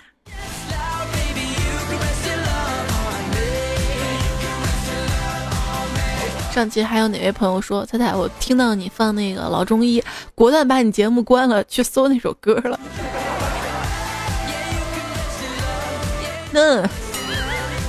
[6.52, 10.04] 上期还有哪位朋友说：“彩彩，我听到你放那个老中医，
[10.36, 12.78] 果断把你节目关了，去搜那首歌了。”
[16.52, 16.84] 那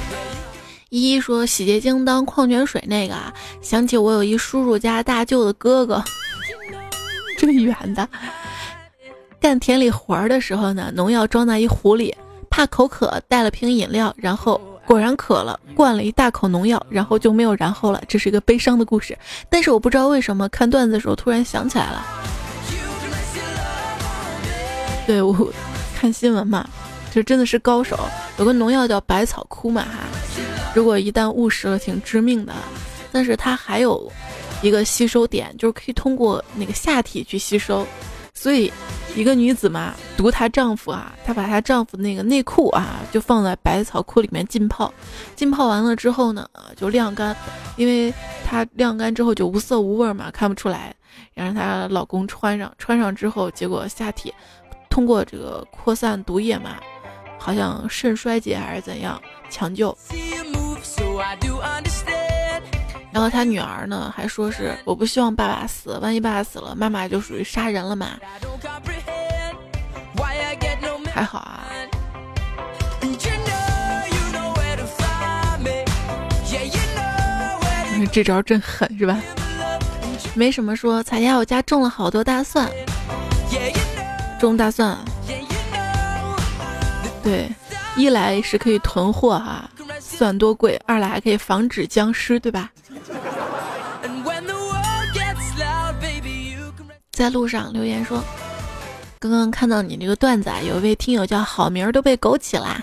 [0.90, 6.03] 依依说洗洁精当矿泉水那个啊，想起我有一叔叔家大舅的哥哥，
[7.38, 8.09] 这么远的，
[9.40, 12.14] 干田里活儿的时候呢，农药装在一壶里，
[12.51, 14.61] 怕口渴，带了瓶饮料，然后。
[14.87, 18.03] 果然渴了，灌了一大口农药，然后就没有然后了。
[18.09, 19.16] 这是一个悲伤的故事，
[19.49, 22.05] 但是我不知道为什么看段子的时候突然想起来了。
[25.07, 25.49] 对我
[25.94, 26.68] 看新闻嘛，
[27.11, 27.99] 就真的是高手。
[28.38, 30.05] 有个农药叫百草枯嘛哈，
[30.75, 32.53] 如果一旦误食了，挺致命的。
[33.12, 34.11] 但是它还有
[34.62, 37.87] 一个吸收点，就是可以通过那个下体去吸收。
[38.33, 38.73] 所以，
[39.14, 44.90] 一个女子嘛，毒她丈夫啊，她把她丈夫那个内裤啊，就放在百草枯里面浸泡，
[45.37, 47.37] 浸泡完了之后呢，就晾干，
[47.77, 48.14] 因为
[48.46, 50.94] 她晾干之后就无色无味嘛，看不出来。
[51.35, 54.33] 然后她老公穿上，穿上之后，结果下体
[54.88, 56.77] 通过这个扩散毒液嘛，
[57.40, 59.96] 好像肾衰竭还是怎样，抢救。
[63.12, 68.11] 然后他女儿呢，还说是我不希望爸爸死，万一爸爸死了，妈妈就属于杀人了嘛。
[71.12, 71.64] 还好啊，
[78.12, 79.18] 这招真狠是吧？
[80.35, 82.70] 没什么说，彩霞我家种了好多大蒜，
[84.38, 84.96] 种大蒜，
[87.22, 87.50] 对，
[87.96, 89.68] 一来是可以囤货哈。
[89.98, 92.70] 算多贵，二来还可以防止僵尸，对吧？
[97.12, 98.22] 在路上留言说，
[99.18, 102.83] 刚刚看到你这个段子啊，有一位听友叫好名儿都被枸杞啦。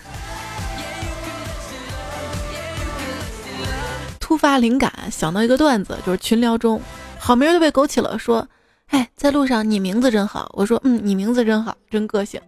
[4.19, 6.79] 突发灵感想到一个段子，就是群聊中
[7.17, 8.47] 好名儿都被枸杞了，说，
[8.89, 10.51] 哎，在路上你名字真好。
[10.53, 12.39] 我说，嗯，你名字真好，真个性。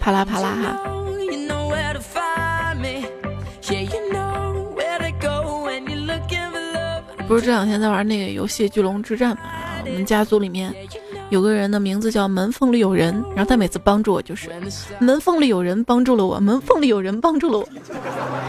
[0.00, 0.95] 啪啦啪啦哈。
[7.26, 9.40] 不是这两天在玩那个游戏《巨龙之战》嘛？
[9.84, 10.74] 我们家族里面
[11.30, 14.50] 有个人的名字叫门缝里有人，然后他每次帮助我就是
[15.00, 17.68] 门缝里有人帮助了我，门缝里有人帮助了我。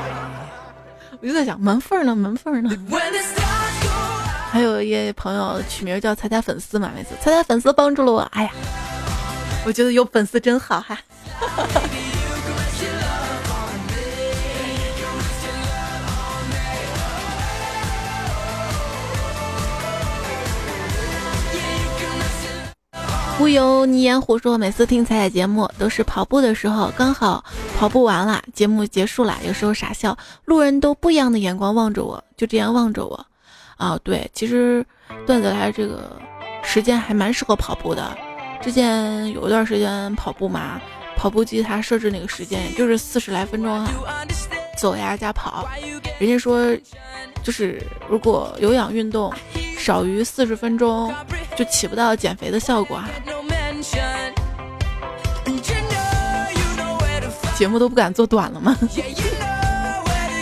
[1.21, 2.69] 我就在想门缝呢，门缝呢。
[4.51, 8.51] 还有一位朋友取名叫彩彩粉丝嘛，每次彩彩粉丝帮助了我，哎呀，
[9.65, 10.97] 我觉得有粉丝真好哈。
[23.39, 27.43] 无由你烟虎说，每次听彩彩节目都是跑步的时候，刚好
[27.77, 33.25] 跑步完了，节目结束了，有时候傻笑，路人都不一样的眼光望着我，就这样望着我。
[33.77, 34.83] 啊，对，其实
[35.27, 36.19] 段子来这个
[36.63, 38.17] 时间还蛮适合跑步的。
[38.59, 40.81] 之前有一段时间跑步嘛，
[41.15, 43.91] 跑步机它设置那个时间就是四十来分钟哈，
[44.79, 45.69] 走呀加跑。
[46.17, 46.75] 人家说，
[47.43, 49.31] 就是如果有氧运动
[49.87, 51.13] 少于四十分钟。
[51.55, 53.07] 就起不到减肥的效果哈，
[57.55, 58.77] 节目都不敢做短了吗？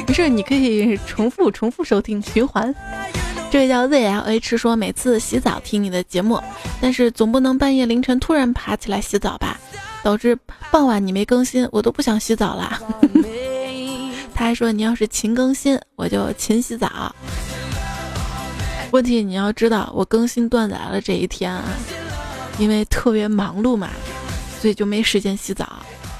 [0.08, 2.74] 没事，你可以重复重复收听循环。
[3.52, 6.42] 这位叫 ZLH 说，每次洗澡听你的节目，
[6.82, 9.60] 但是总不能半夜凌晨突然爬起来洗澡吧，
[10.04, 10.36] 导致
[10.72, 12.82] 傍晚你没更新，我都不想洗澡了。
[14.34, 17.16] 他还说，你要是勤更新，我就勤洗澡。
[18.96, 21.66] 问题你要知道，我更新断载了这一天啊，
[22.58, 23.90] 因为特别忙碌嘛，
[24.62, 25.68] 所以就没时间洗澡，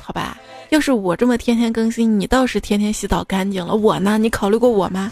[0.04, 0.36] 好吧？
[0.72, 4.18] 要是我这么天天更新，你倒是天天洗澡干净了，我呢？
[4.18, 5.10] 你考虑过我吗？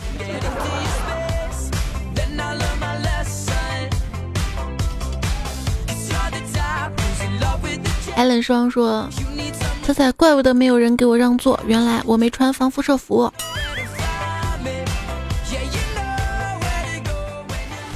[8.18, 9.08] 艾伦双说
[9.88, 13.32] ：“他在怪不得没有人给我让座，原来我没穿防辐射服。”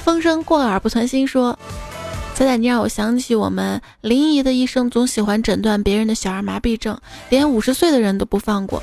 [0.07, 1.59] 风声过耳不存心，说
[2.33, 6.97] ：“仔仔，你让我想起我们林姨的医生，总喜欢诊断别人的小儿麻痹症，
[7.27, 8.81] 连五十岁的人都不放过。”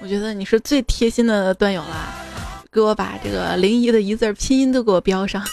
[0.00, 2.14] 我觉得你是最贴心的段友啦，
[2.70, 5.44] 给我把这个林姨的一字拼音都给我标上。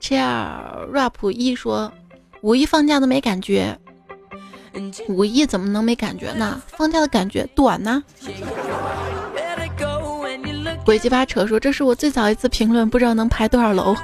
[0.00, 1.92] Cheer rap 一说，
[2.40, 3.78] 五一放假都没感觉。
[5.08, 6.60] 五一怎么能没感觉呢？
[6.76, 8.02] 放假的感觉短呢？
[10.84, 13.94] 鬼鸡巴扯说这是我最早一次评论，不知道能排多少楼，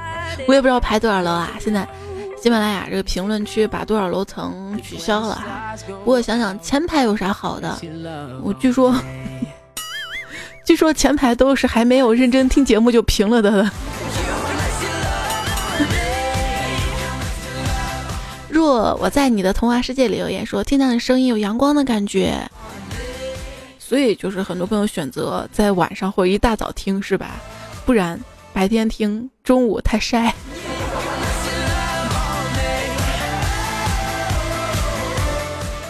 [0.47, 1.51] 我也不知道排多少楼啊。
[1.59, 1.87] 现在
[2.41, 5.75] 喜马拉雅这个评论区把多少楼层取消了哈。
[5.87, 7.79] 不过想想前排有啥好的？
[8.43, 8.95] 我据说，
[10.65, 13.71] 据说前排都是还没有认真听节目就评了的。
[18.57, 22.41] 若我在你的童话世界里留言说听到你声音有阳光的感觉。
[23.79, 27.33] 所以就是很多朋友选择在晚上或一大早听，是吧？
[27.85, 28.19] 不然
[28.55, 30.35] 白天听，中午太晒。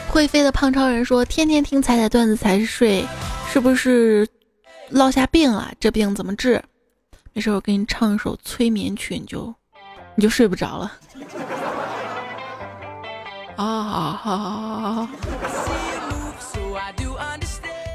[0.09, 3.07] 会飞的胖超人说：“天天听彩彩段子才睡，
[3.49, 4.27] 是不是
[4.89, 5.71] 落下病了？
[5.79, 6.61] 这病怎么治？
[7.33, 9.55] 没事，我给你唱一首催眠曲，你就
[10.17, 10.93] 你就睡不着了。”
[13.57, 15.09] 啊，好好好。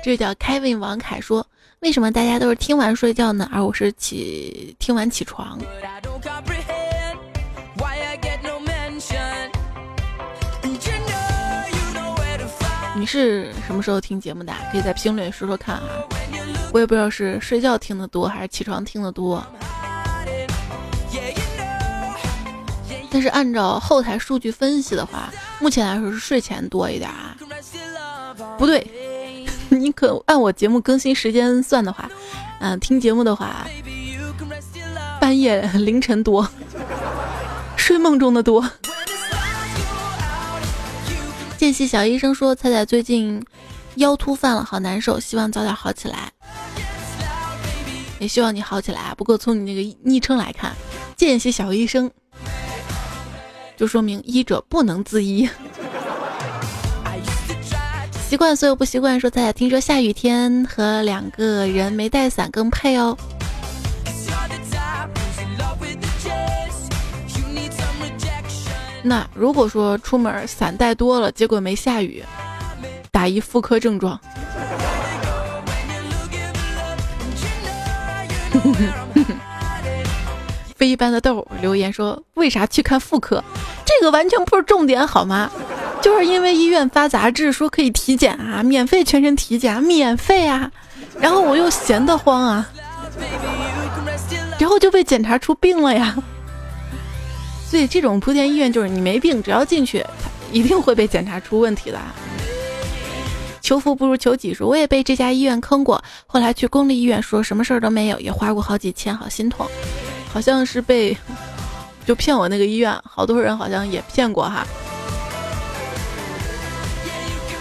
[0.03, 1.45] 这叫 Kevin 王凯说
[1.81, 3.47] ：“为什么大家都是听完睡觉呢？
[3.53, 5.59] 而我是起听完起床。”
[12.95, 14.53] 你是什么时候听节目的？
[14.71, 15.83] 可以在评论里说说看啊！
[16.73, 19.43] 我也不知道是睡觉听的多还是起床听的多。
[23.09, 25.29] 但是按照后台数据分析的话，
[25.61, 27.37] 目前来说是睡前多一点啊。
[28.57, 28.85] 不对。
[29.69, 32.11] 你可按我节目更新时间算的话，
[32.59, 33.65] 嗯，听节目的话，
[35.21, 36.45] 半夜凌晨多，
[37.77, 38.69] 睡梦中的多。
[41.57, 43.41] 见习小医生说：“彩彩最近
[43.95, 46.31] 腰突犯了，好难受，希望早点好起来。
[48.19, 49.15] 也希望你好起来啊。
[49.17, 50.75] 不过从你那个昵称来看，
[51.15, 52.11] 见习小医生，
[53.81, 55.49] 就说明医者不能自医。
[58.29, 63.17] ”习惯所有不习惯，说在听说下雨天和两个人没带伞更配哦。
[69.01, 72.23] 那如果说出门伞带多了，结果没下雨，
[73.09, 74.21] 打一妇科症状。
[80.81, 83.43] 非一般的豆留言说：“为啥去看妇科？
[83.85, 85.51] 这个完全不是重点，好吗？”
[86.01, 90.71] 就是因为医院发杂志说可以体检啊，免费全身体检，免费啊，
[91.19, 92.67] 然后我又闲得慌啊，
[94.57, 96.15] 然后就被检查出病了呀。
[97.69, 100.03] 所以这种莆田医院就是你没病，只要进去，
[100.51, 101.99] 一定会被检查出问题的。
[103.61, 109.67] 求福不如求己，说我也被这家医院坑过，后来去公立医院说什么事儿都没有，也花过好几千，好心痛。
[110.33, 111.15] 好像是被
[112.05, 114.65] 就骗我那个医院，好多人好像也骗过哈。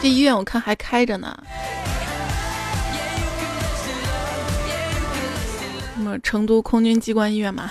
[0.01, 1.37] 这医院我看还开着呢。
[5.95, 7.71] 什么成都空军机关医院嘛？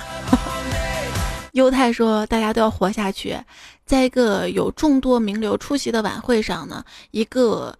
[1.53, 3.37] 犹太说大家都要活下去。
[3.85, 7.75] 在一个有众多名流出席的晚会上呢，一个。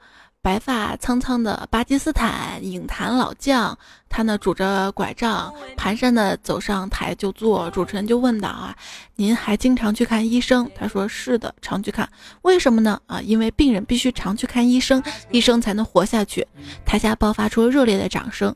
[0.49, 3.77] 白发苍苍的巴基斯坦影坛老将，
[4.09, 7.69] 他呢拄着拐杖，蹒跚的走上台就坐。
[7.69, 8.75] 主持人就问道：“啊，
[9.15, 12.09] 您还经常去看医生？”他说：“是的，常去看。
[12.41, 12.99] 为什么呢？
[13.05, 16.47] 啊，因为病人必须常去看医生，医生才能活下去。”
[16.83, 18.55] 台下爆发出热烈的掌声，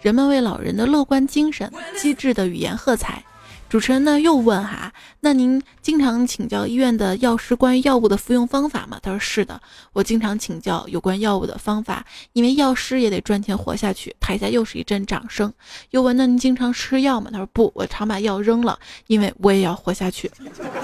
[0.00, 1.68] 人们为老人的乐观精神、
[2.00, 3.24] 机智的语言喝彩。
[3.68, 8.98] 主持人呢又问哈，那您经常请教医院的药师关于药物的服用方法吗？
[9.02, 9.60] 他说是的，
[9.92, 14.14] 我经常请教有关药物的方法，因为药师也得赚钱活下去。
[14.20, 15.52] 台下又是一阵掌声。
[15.90, 17.28] 又问那您经常吃药吗？
[17.30, 20.30] 他说不，我常把药扔了，因为我也要活下去。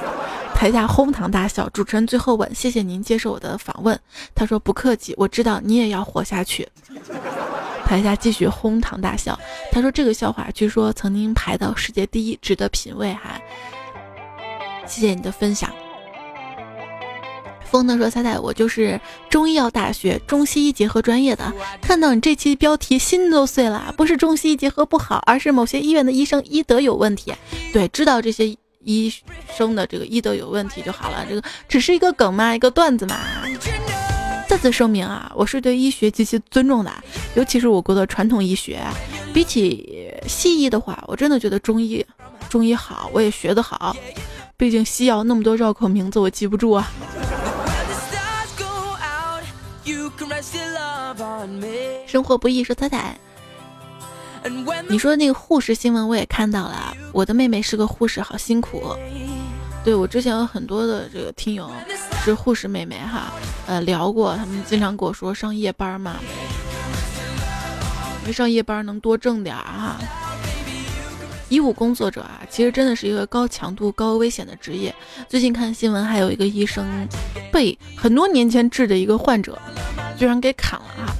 [0.52, 1.68] 台下哄堂大笑。
[1.70, 3.98] 主持人最后问：谢谢您接受我的访问。
[4.34, 6.68] 他说不客气，我知道你也要活下去。
[7.92, 9.38] 台下继续哄堂大笑。
[9.70, 13.38] 他说：“这个笑话据说曾经排到世界第一，值得品味。”哈，
[14.86, 15.70] 谢谢你的分享。
[17.70, 21.52] 风呢说：“彩彩，我就是中医药大学中西医结合专业的。
[21.82, 23.92] 看到你这期标题，心都碎了。
[23.94, 27.34] 不是中西医结合不好，而是某些医院的医生医德有问题。
[27.74, 29.12] 对，知道这些医
[29.54, 31.26] 生的这个医德有问题就好了。
[31.28, 33.18] 这个只是一个梗嘛，一个段子嘛。”
[34.62, 36.92] 再次声明啊，我是对医学极其尊重的，
[37.34, 38.80] 尤其是我国的传统医学。
[39.34, 42.06] 比起西医的话，我真的觉得中医，
[42.48, 43.96] 中医好，我也学得好。
[44.56, 46.88] 毕竟西药那么多绕口名字，我记不住啊。
[52.06, 53.18] 生活不易，说彩彩。
[54.88, 58.96] 你说那个护士新闻我也看到了，我的妹妹是个护士，好辛苦。
[59.84, 61.70] 对我之前有很多的这个听友
[62.24, 63.32] 是护士妹妹哈，
[63.66, 66.16] 呃聊过，他们经常跟我说上夜班嘛，
[68.22, 69.96] 因为上夜班能多挣点儿哈。
[71.48, 74.94] 医务工作者啊，其实真的是一个高强度、高危险的职业。
[75.28, 76.86] 最近看新闻，还有一个医生
[77.52, 79.60] 被很多年前治的一个患者，
[80.16, 81.12] 居然给砍了啊！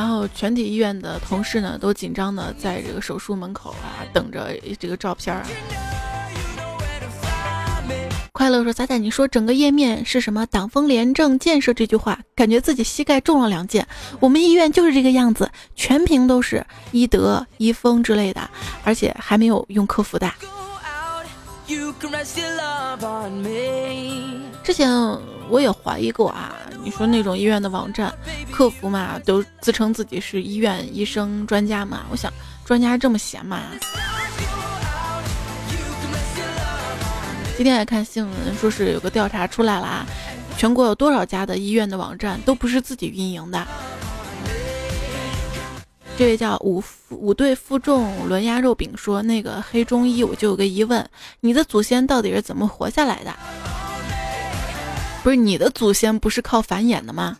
[0.00, 5.46] 然后全体医院的同事呢，都紧张的在这个手术门口啊，等着这个照片啊。
[8.32, 13.86] 快乐说：“仔仔，你说整个页面是什么‘党风廉政建设’这句话，感觉自己膝盖中了两箭。
[14.20, 18.48] 我们医院就是这个样子，全屏都是医德、医风之类的，
[18.82, 20.32] 而且还没有用客服的。
[24.64, 24.90] 之前
[25.50, 28.10] 我也怀疑过啊，你说那种医院的网站
[28.50, 32.32] 客服嘛，都自称自己是医院医生专家嘛，我想
[32.64, 33.60] 专家这么闲嘛？”
[37.56, 40.06] 今天也看新闻，说是有个调查出来了啊，
[40.56, 43.66] 全国有多少家的医院的网站都不是自己运营的。
[46.16, 51.06] 这位叫五五对负重轮压肉饼说：“那个黑中医，我就有个疑问，
[51.40, 53.34] 你的祖先到底是怎么活下来的？
[55.22, 57.36] 不是你的祖先不是靠繁衍的吗？”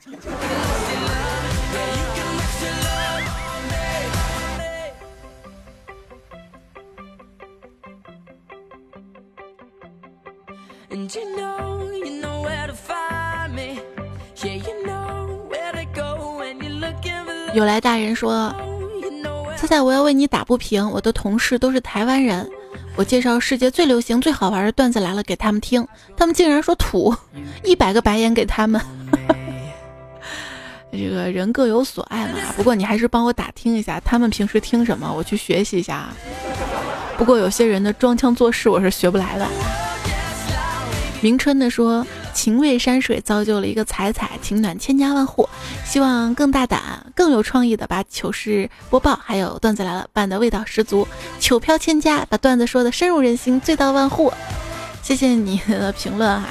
[17.53, 18.55] 有来大人说
[19.59, 22.49] ：“猜猜我要为你打不平。”我的同事都是台湾人，
[22.97, 25.87] 我介绍世界最流行、最好玩的段子来了给他们听，
[26.17, 27.15] 他们竟然说土，
[27.65, 28.81] 一百个白眼给他们。
[30.93, 36.09] 这个人各有所爱嘛，不过你还是帮我打听一下，他们平时听什么，我去学习一下。
[37.17, 39.47] 不过有些人的装腔作势，我是学不来的。
[41.23, 45.49] 明春的说：“情味山水造就了一个彩彩，情暖千家万户。
[45.85, 46.81] 希望更大胆、
[47.15, 51.07] 更有创意的把糗事播报，还有段子来了办的味道十足，
[51.39, 54.33] 糗飘千家，把段子说的深入人心，醉到万户。
[55.03, 56.49] 谢谢你的评论哈。”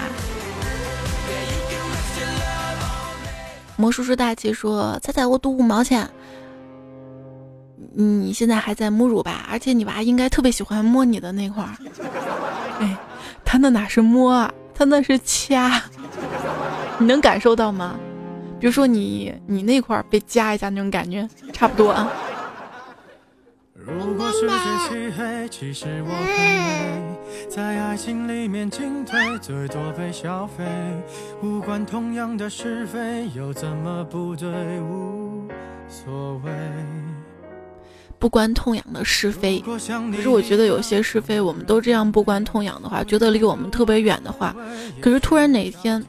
[3.77, 6.09] 魔术师大气说：“彩彩，我赌五毛钱。
[7.95, 9.47] 你现在还在母乳吧？
[9.49, 11.69] 而且你娃应该特别喜欢摸你的那块儿。
[12.81, 12.97] 哎，
[13.45, 15.83] 他那哪是摸啊？”他那是掐，
[16.99, 17.99] 你能感受到吗？
[18.61, 22.09] 比如说你你那块被夹一下那种感觉差不多啊。
[23.75, 24.55] 如果世界
[24.87, 27.49] 漆黑，其实我很美。
[27.49, 30.63] 在爱情里面进退最多被消费，
[31.43, 34.47] 无关同样的是非，又怎么不对？
[34.79, 35.45] 无
[35.89, 36.51] 所谓。
[38.19, 39.79] 不关痛痒的是非，可
[40.21, 44.53] 是我觉得有些是非，我们都这样不关痛痒的话，觉得离我们特别远的话，
[44.99, 46.03] 可是突然哪天，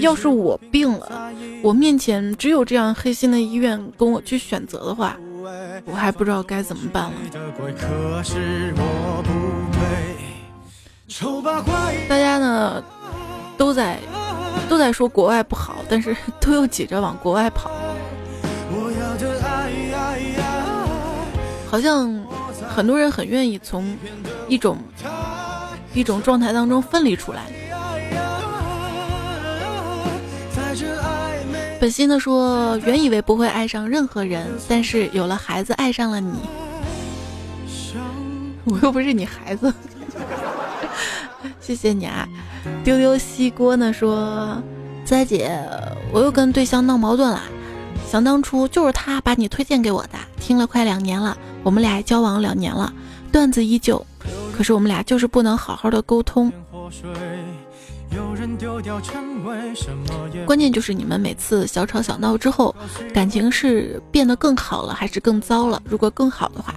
[0.00, 5.16] 要是我病了，我面前只有这样黑心的医院跟我去选择的话，
[5.86, 7.12] 我还不知道该怎么办了。
[12.08, 12.84] 大家呢，
[13.56, 13.98] 都在
[14.68, 17.70] 都在说国外不好，但是都又挤着往国外跑。
[21.76, 22.10] 好像
[22.74, 23.94] 很多人很愿意从
[24.48, 24.78] 一种
[25.92, 27.42] 一种状态当中分离出来。
[31.78, 36.32] 本心的说，原以为不会爱上任何人，但是有了孩子爱上了你。
[38.64, 39.70] 我又不是你孩子，
[41.60, 42.26] 谢谢你啊。
[42.82, 44.56] 丢丢西锅呢说，
[45.04, 45.60] 灾姐，
[46.10, 47.42] 我又跟对象闹矛盾了。
[48.16, 51.36] 想当初就是他把你推荐给我的，听了快两年了。
[51.62, 52.90] 我们俩交往两年了，
[53.30, 54.02] 段子依旧，
[54.56, 56.50] 可是我们俩就是不能好好的沟通。
[60.46, 62.74] 关键就是你们每次小吵小闹之后，
[63.12, 65.82] 感情是变得更好了还是更糟了？
[65.84, 66.74] 如果更好的话，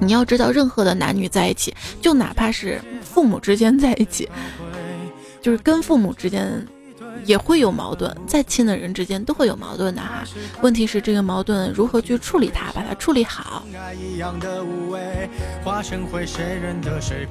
[0.00, 1.72] 你要知道，任何的男女在一起，
[2.02, 4.28] 就哪怕是父母之间在一起，
[5.40, 6.66] 就是跟父母之间。
[7.26, 10.24] 也会有矛盾，再亲的人之间都会有矛盾的哈。
[10.62, 13.62] 问题是这个矛盾如何去处理它，把它处理好。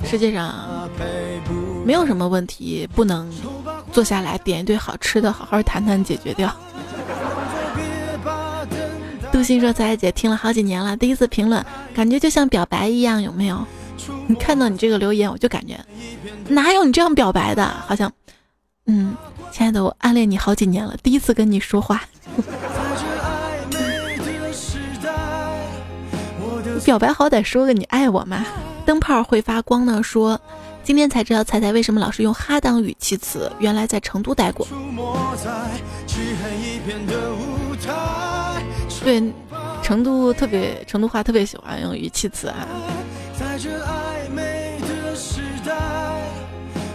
[0.04, 0.90] 世界上
[1.86, 3.32] 没有什么问题不能
[3.92, 6.54] 坐下来点一堆好吃的，好好谈谈解决掉。
[9.32, 13.66] 杜鑫说：“彩姐听了好几年了，第一次评论，感觉就像表白一样，有没有？
[14.28, 15.78] 你看到你这个留言，我就感觉
[16.48, 18.10] 哪有你这样表白的，好像，
[18.86, 19.16] 嗯。”
[19.52, 22.02] 亲爱的，我暗恋你好几年了，第一次跟你说话。
[26.84, 28.46] 表白好歹说个你爱我嘛。
[28.86, 30.40] 灯泡会发光呢，说
[30.84, 34.68] 今天才知道彩彩为什么老是用哈当语气词，原来在成都待过。
[39.04, 39.34] 对，
[39.82, 42.68] 成都特别成都话特别喜欢用语气词啊。
[43.40, 45.74] 在这暧昧的时代，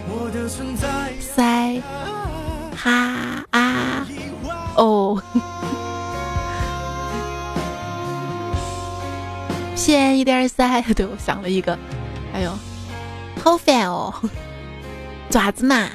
[0.07, 1.81] 我的存在塞
[2.75, 4.07] 哈啊
[4.75, 5.21] 哦。
[9.83, 10.81] 便宜点噻！
[10.93, 11.77] 对我想了一个，
[12.33, 12.51] 哎呦，
[13.43, 14.13] 好烦哦！
[15.29, 15.89] 爪子嘛，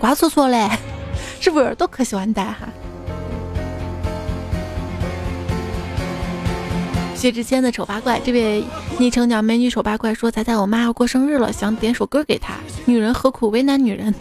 [0.00, 0.68] 瓜搓搓嘞，
[1.40, 2.68] 是不是都可喜欢戴哈？
[7.20, 8.64] 薛之谦的丑八怪，这位
[8.98, 12.54] 昵称叫美女丑八怪说：“猜猜我妈要过生日了，想点首歌给她。
[12.86, 14.14] 女人何苦为难女人？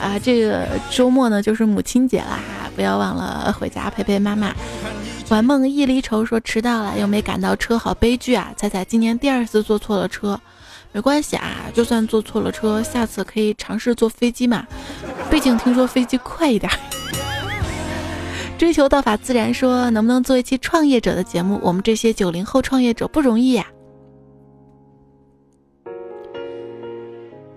[0.00, 4.54] 啊，这个周末呢就是母亲节了哈，不要忘了回家陪陪妈妈。”
[5.28, 8.52] 玩梦一离愁说迟到了又没赶到车，好悲剧啊！
[8.56, 10.40] 彩彩今年第二次坐错了车，
[10.92, 14.64] 没关系啊，就算坐错了车，下次可以尝试坐飞机嘛，
[15.28, 16.70] 毕竟听说飞机快一点。
[18.58, 21.60] 追求道法自然说能不能做一期创业者的节目？
[21.62, 23.66] 我们这些九零后创业者不容易呀。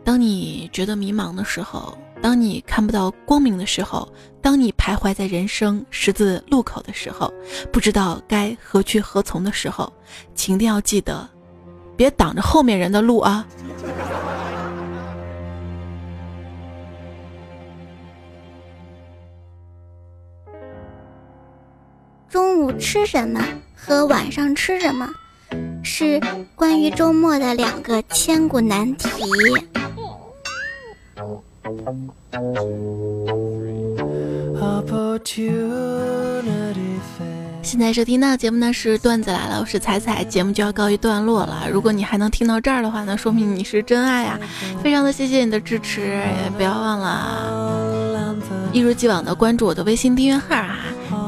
[0.04, 1.98] 当你觉得迷茫的时候。
[2.22, 4.06] 当你看不到光明的时候，
[4.42, 7.34] 当你徘徊在人生十字路口的时候，
[7.72, 9.90] 不知道该何去何从的时候，
[10.36, 11.26] 请一定要记得，
[11.96, 13.48] 别挡着后面人的路啊！
[22.30, 23.44] 中午吃什么
[23.76, 25.10] 和晚上吃什么，
[25.84, 26.22] 是
[26.56, 29.10] 关于周末的两个千古难题。
[37.64, 41.68] 现在收听到的节目呢是段子来了，我是彩彩，节目就要告一段落了。
[41.72, 44.40] 如果你还能听到这儿的话呢，说明你是真爱啊！
[44.84, 48.36] 非常的谢谢你的支持，也不要忘了
[48.72, 50.80] 一如既往的关注我的微信订阅号啊，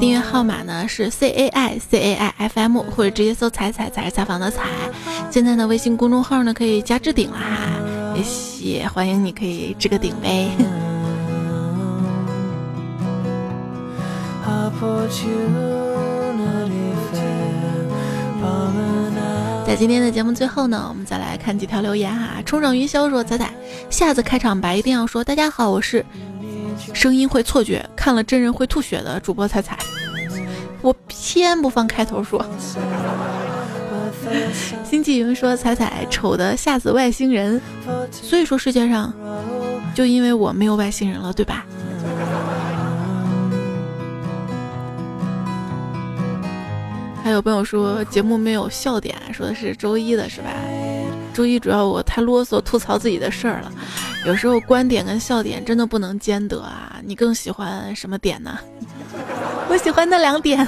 [0.02, 4.64] 订阅号码呢是 C A I C A I F M，或者直接搜彩彩才是采访的彩。
[5.30, 7.78] 现在呢，微信公众号呢可以加置顶了哈。
[8.60, 10.48] 也欢迎你，可以置个顶呗。
[19.64, 22.42] 在今天的节目最后呢，我们再来看几条留言哈。
[22.44, 23.54] 冲上云霄说：“彩彩，
[23.88, 26.04] 下次开场白一定要说，大家好，我是
[26.92, 29.78] 声音会错觉，看了真人会吐血的主播彩彩。”
[30.82, 32.44] 我偏不放开头说。
[34.84, 37.60] 星际云说：“彩彩丑的吓死外星人，
[38.10, 39.12] 所以说世界上
[39.94, 41.66] 就因为我没有外星人了，对吧？”
[47.22, 50.48] 还有朋友说节目没有笑点，说的是周一的是吧？
[51.34, 53.72] 周一主要我太啰嗦，吐槽自己的事儿了。
[54.26, 57.00] 有时候观点跟笑点真的不能兼得啊！
[57.04, 58.58] 你更喜欢什么点呢？
[59.68, 60.66] 我喜欢那两点。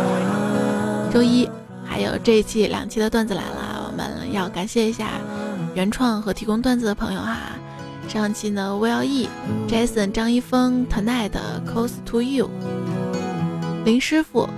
[1.12, 1.48] 周一。
[1.84, 5.10] 还有这一期两期的段子来了，我们要感谢一下
[5.74, 7.36] 原创和提供段子的朋友哈。
[8.08, 9.28] 上期呢，Will E、
[9.68, 11.32] Jason、张一峰、Tonight、
[11.66, 12.48] Close to You、
[13.84, 14.48] 林师傅、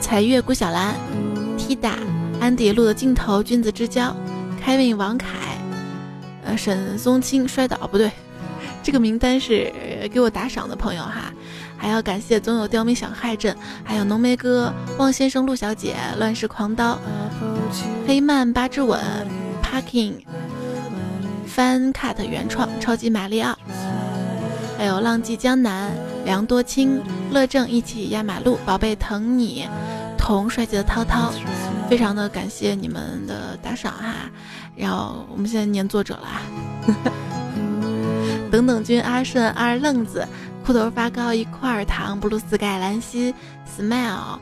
[0.00, 0.94] 彩月、顾小兰、
[1.58, 1.94] Tida、
[2.44, 4.14] 安迪、路的尽头、君子之交、
[4.60, 5.28] 开运、王凯、
[6.44, 8.10] 呃沈松青摔倒不对，
[8.82, 9.72] 这个名单是
[10.12, 11.32] 给我打赏的朋友哈。
[11.78, 16.98] 还要感谢总有刁民想害朕，还有浓眉哥、望先生、陆小姐、乱世狂刀、
[18.06, 19.00] 黑曼八之吻、
[19.62, 20.12] Parking、
[21.48, 23.56] Fan Cut 原创、超级马里奥，
[24.76, 25.90] 还有浪迹江南、
[26.26, 27.00] 梁多清、
[27.32, 29.66] 乐正一起压马路、宝贝疼你、
[30.18, 31.32] 同帅气的涛涛，
[31.88, 34.30] 非常的感谢你们的打赏哈，
[34.74, 36.40] 然后我们现在念作者啦，
[38.50, 40.26] 等等君、阿顺、二愣子。
[40.66, 43.34] 裤头发高一块糖，blue sky 兰心
[43.76, 44.38] ，smile，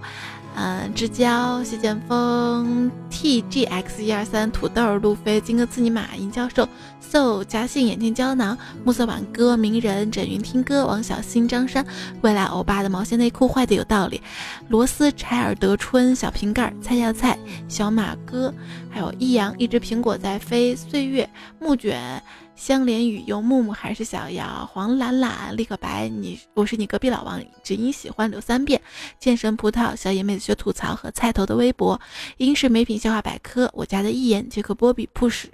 [0.55, 6.69] 嗯，之交，谢剑锋，T G X 一二三，土豆，路飞，金哥刺尼玛，银教授
[7.01, 11.85] ，so 夹信眼镜胶囊，暮色挽歌，鸣人，枕云听歌，王小新，张山，
[12.21, 14.21] 未来欧巴的毛线内裤坏的有道理，
[14.69, 18.53] 罗斯，柴尔德春，小瓶盖，菜呀菜，小马哥，
[18.91, 21.29] 还有易阳，一只苹果在飞，岁月，
[21.59, 22.23] 木卷。
[22.55, 28.81] 香莲雨用木木还是小姚黄懒懒立刻白你我是你隔壁老王只因喜欢留三遍
[29.19, 32.01] 剑神葡萄小野妹子学吐槽和菜头的微博
[32.37, 35.47] 英式美品笑话百科我家的一言杰克波比 push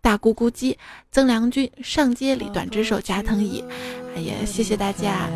[0.00, 0.78] 大咕咕鸡
[1.10, 3.62] 曾良军上街里短只手加藤椅
[4.16, 5.28] 哎呀谢谢大家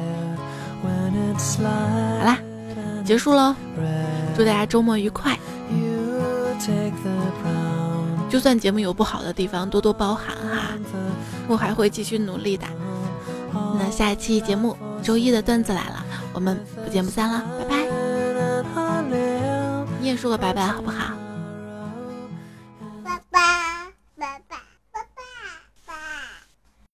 [0.83, 2.39] 好啦。
[3.05, 3.57] 结束了，
[4.37, 5.39] 祝大家周末愉快。
[8.29, 10.79] 就算节目有不好的地方，多多包涵哈。
[11.49, 12.67] 我还会继续努力的。
[13.79, 17.87] 那下一期节目，周一的段子来了，我们不见不散了，拜拜。
[20.01, 21.15] 你也说个拜拜好不好？
[23.03, 23.41] 拜拜。
[24.17, 24.68] 拜拜。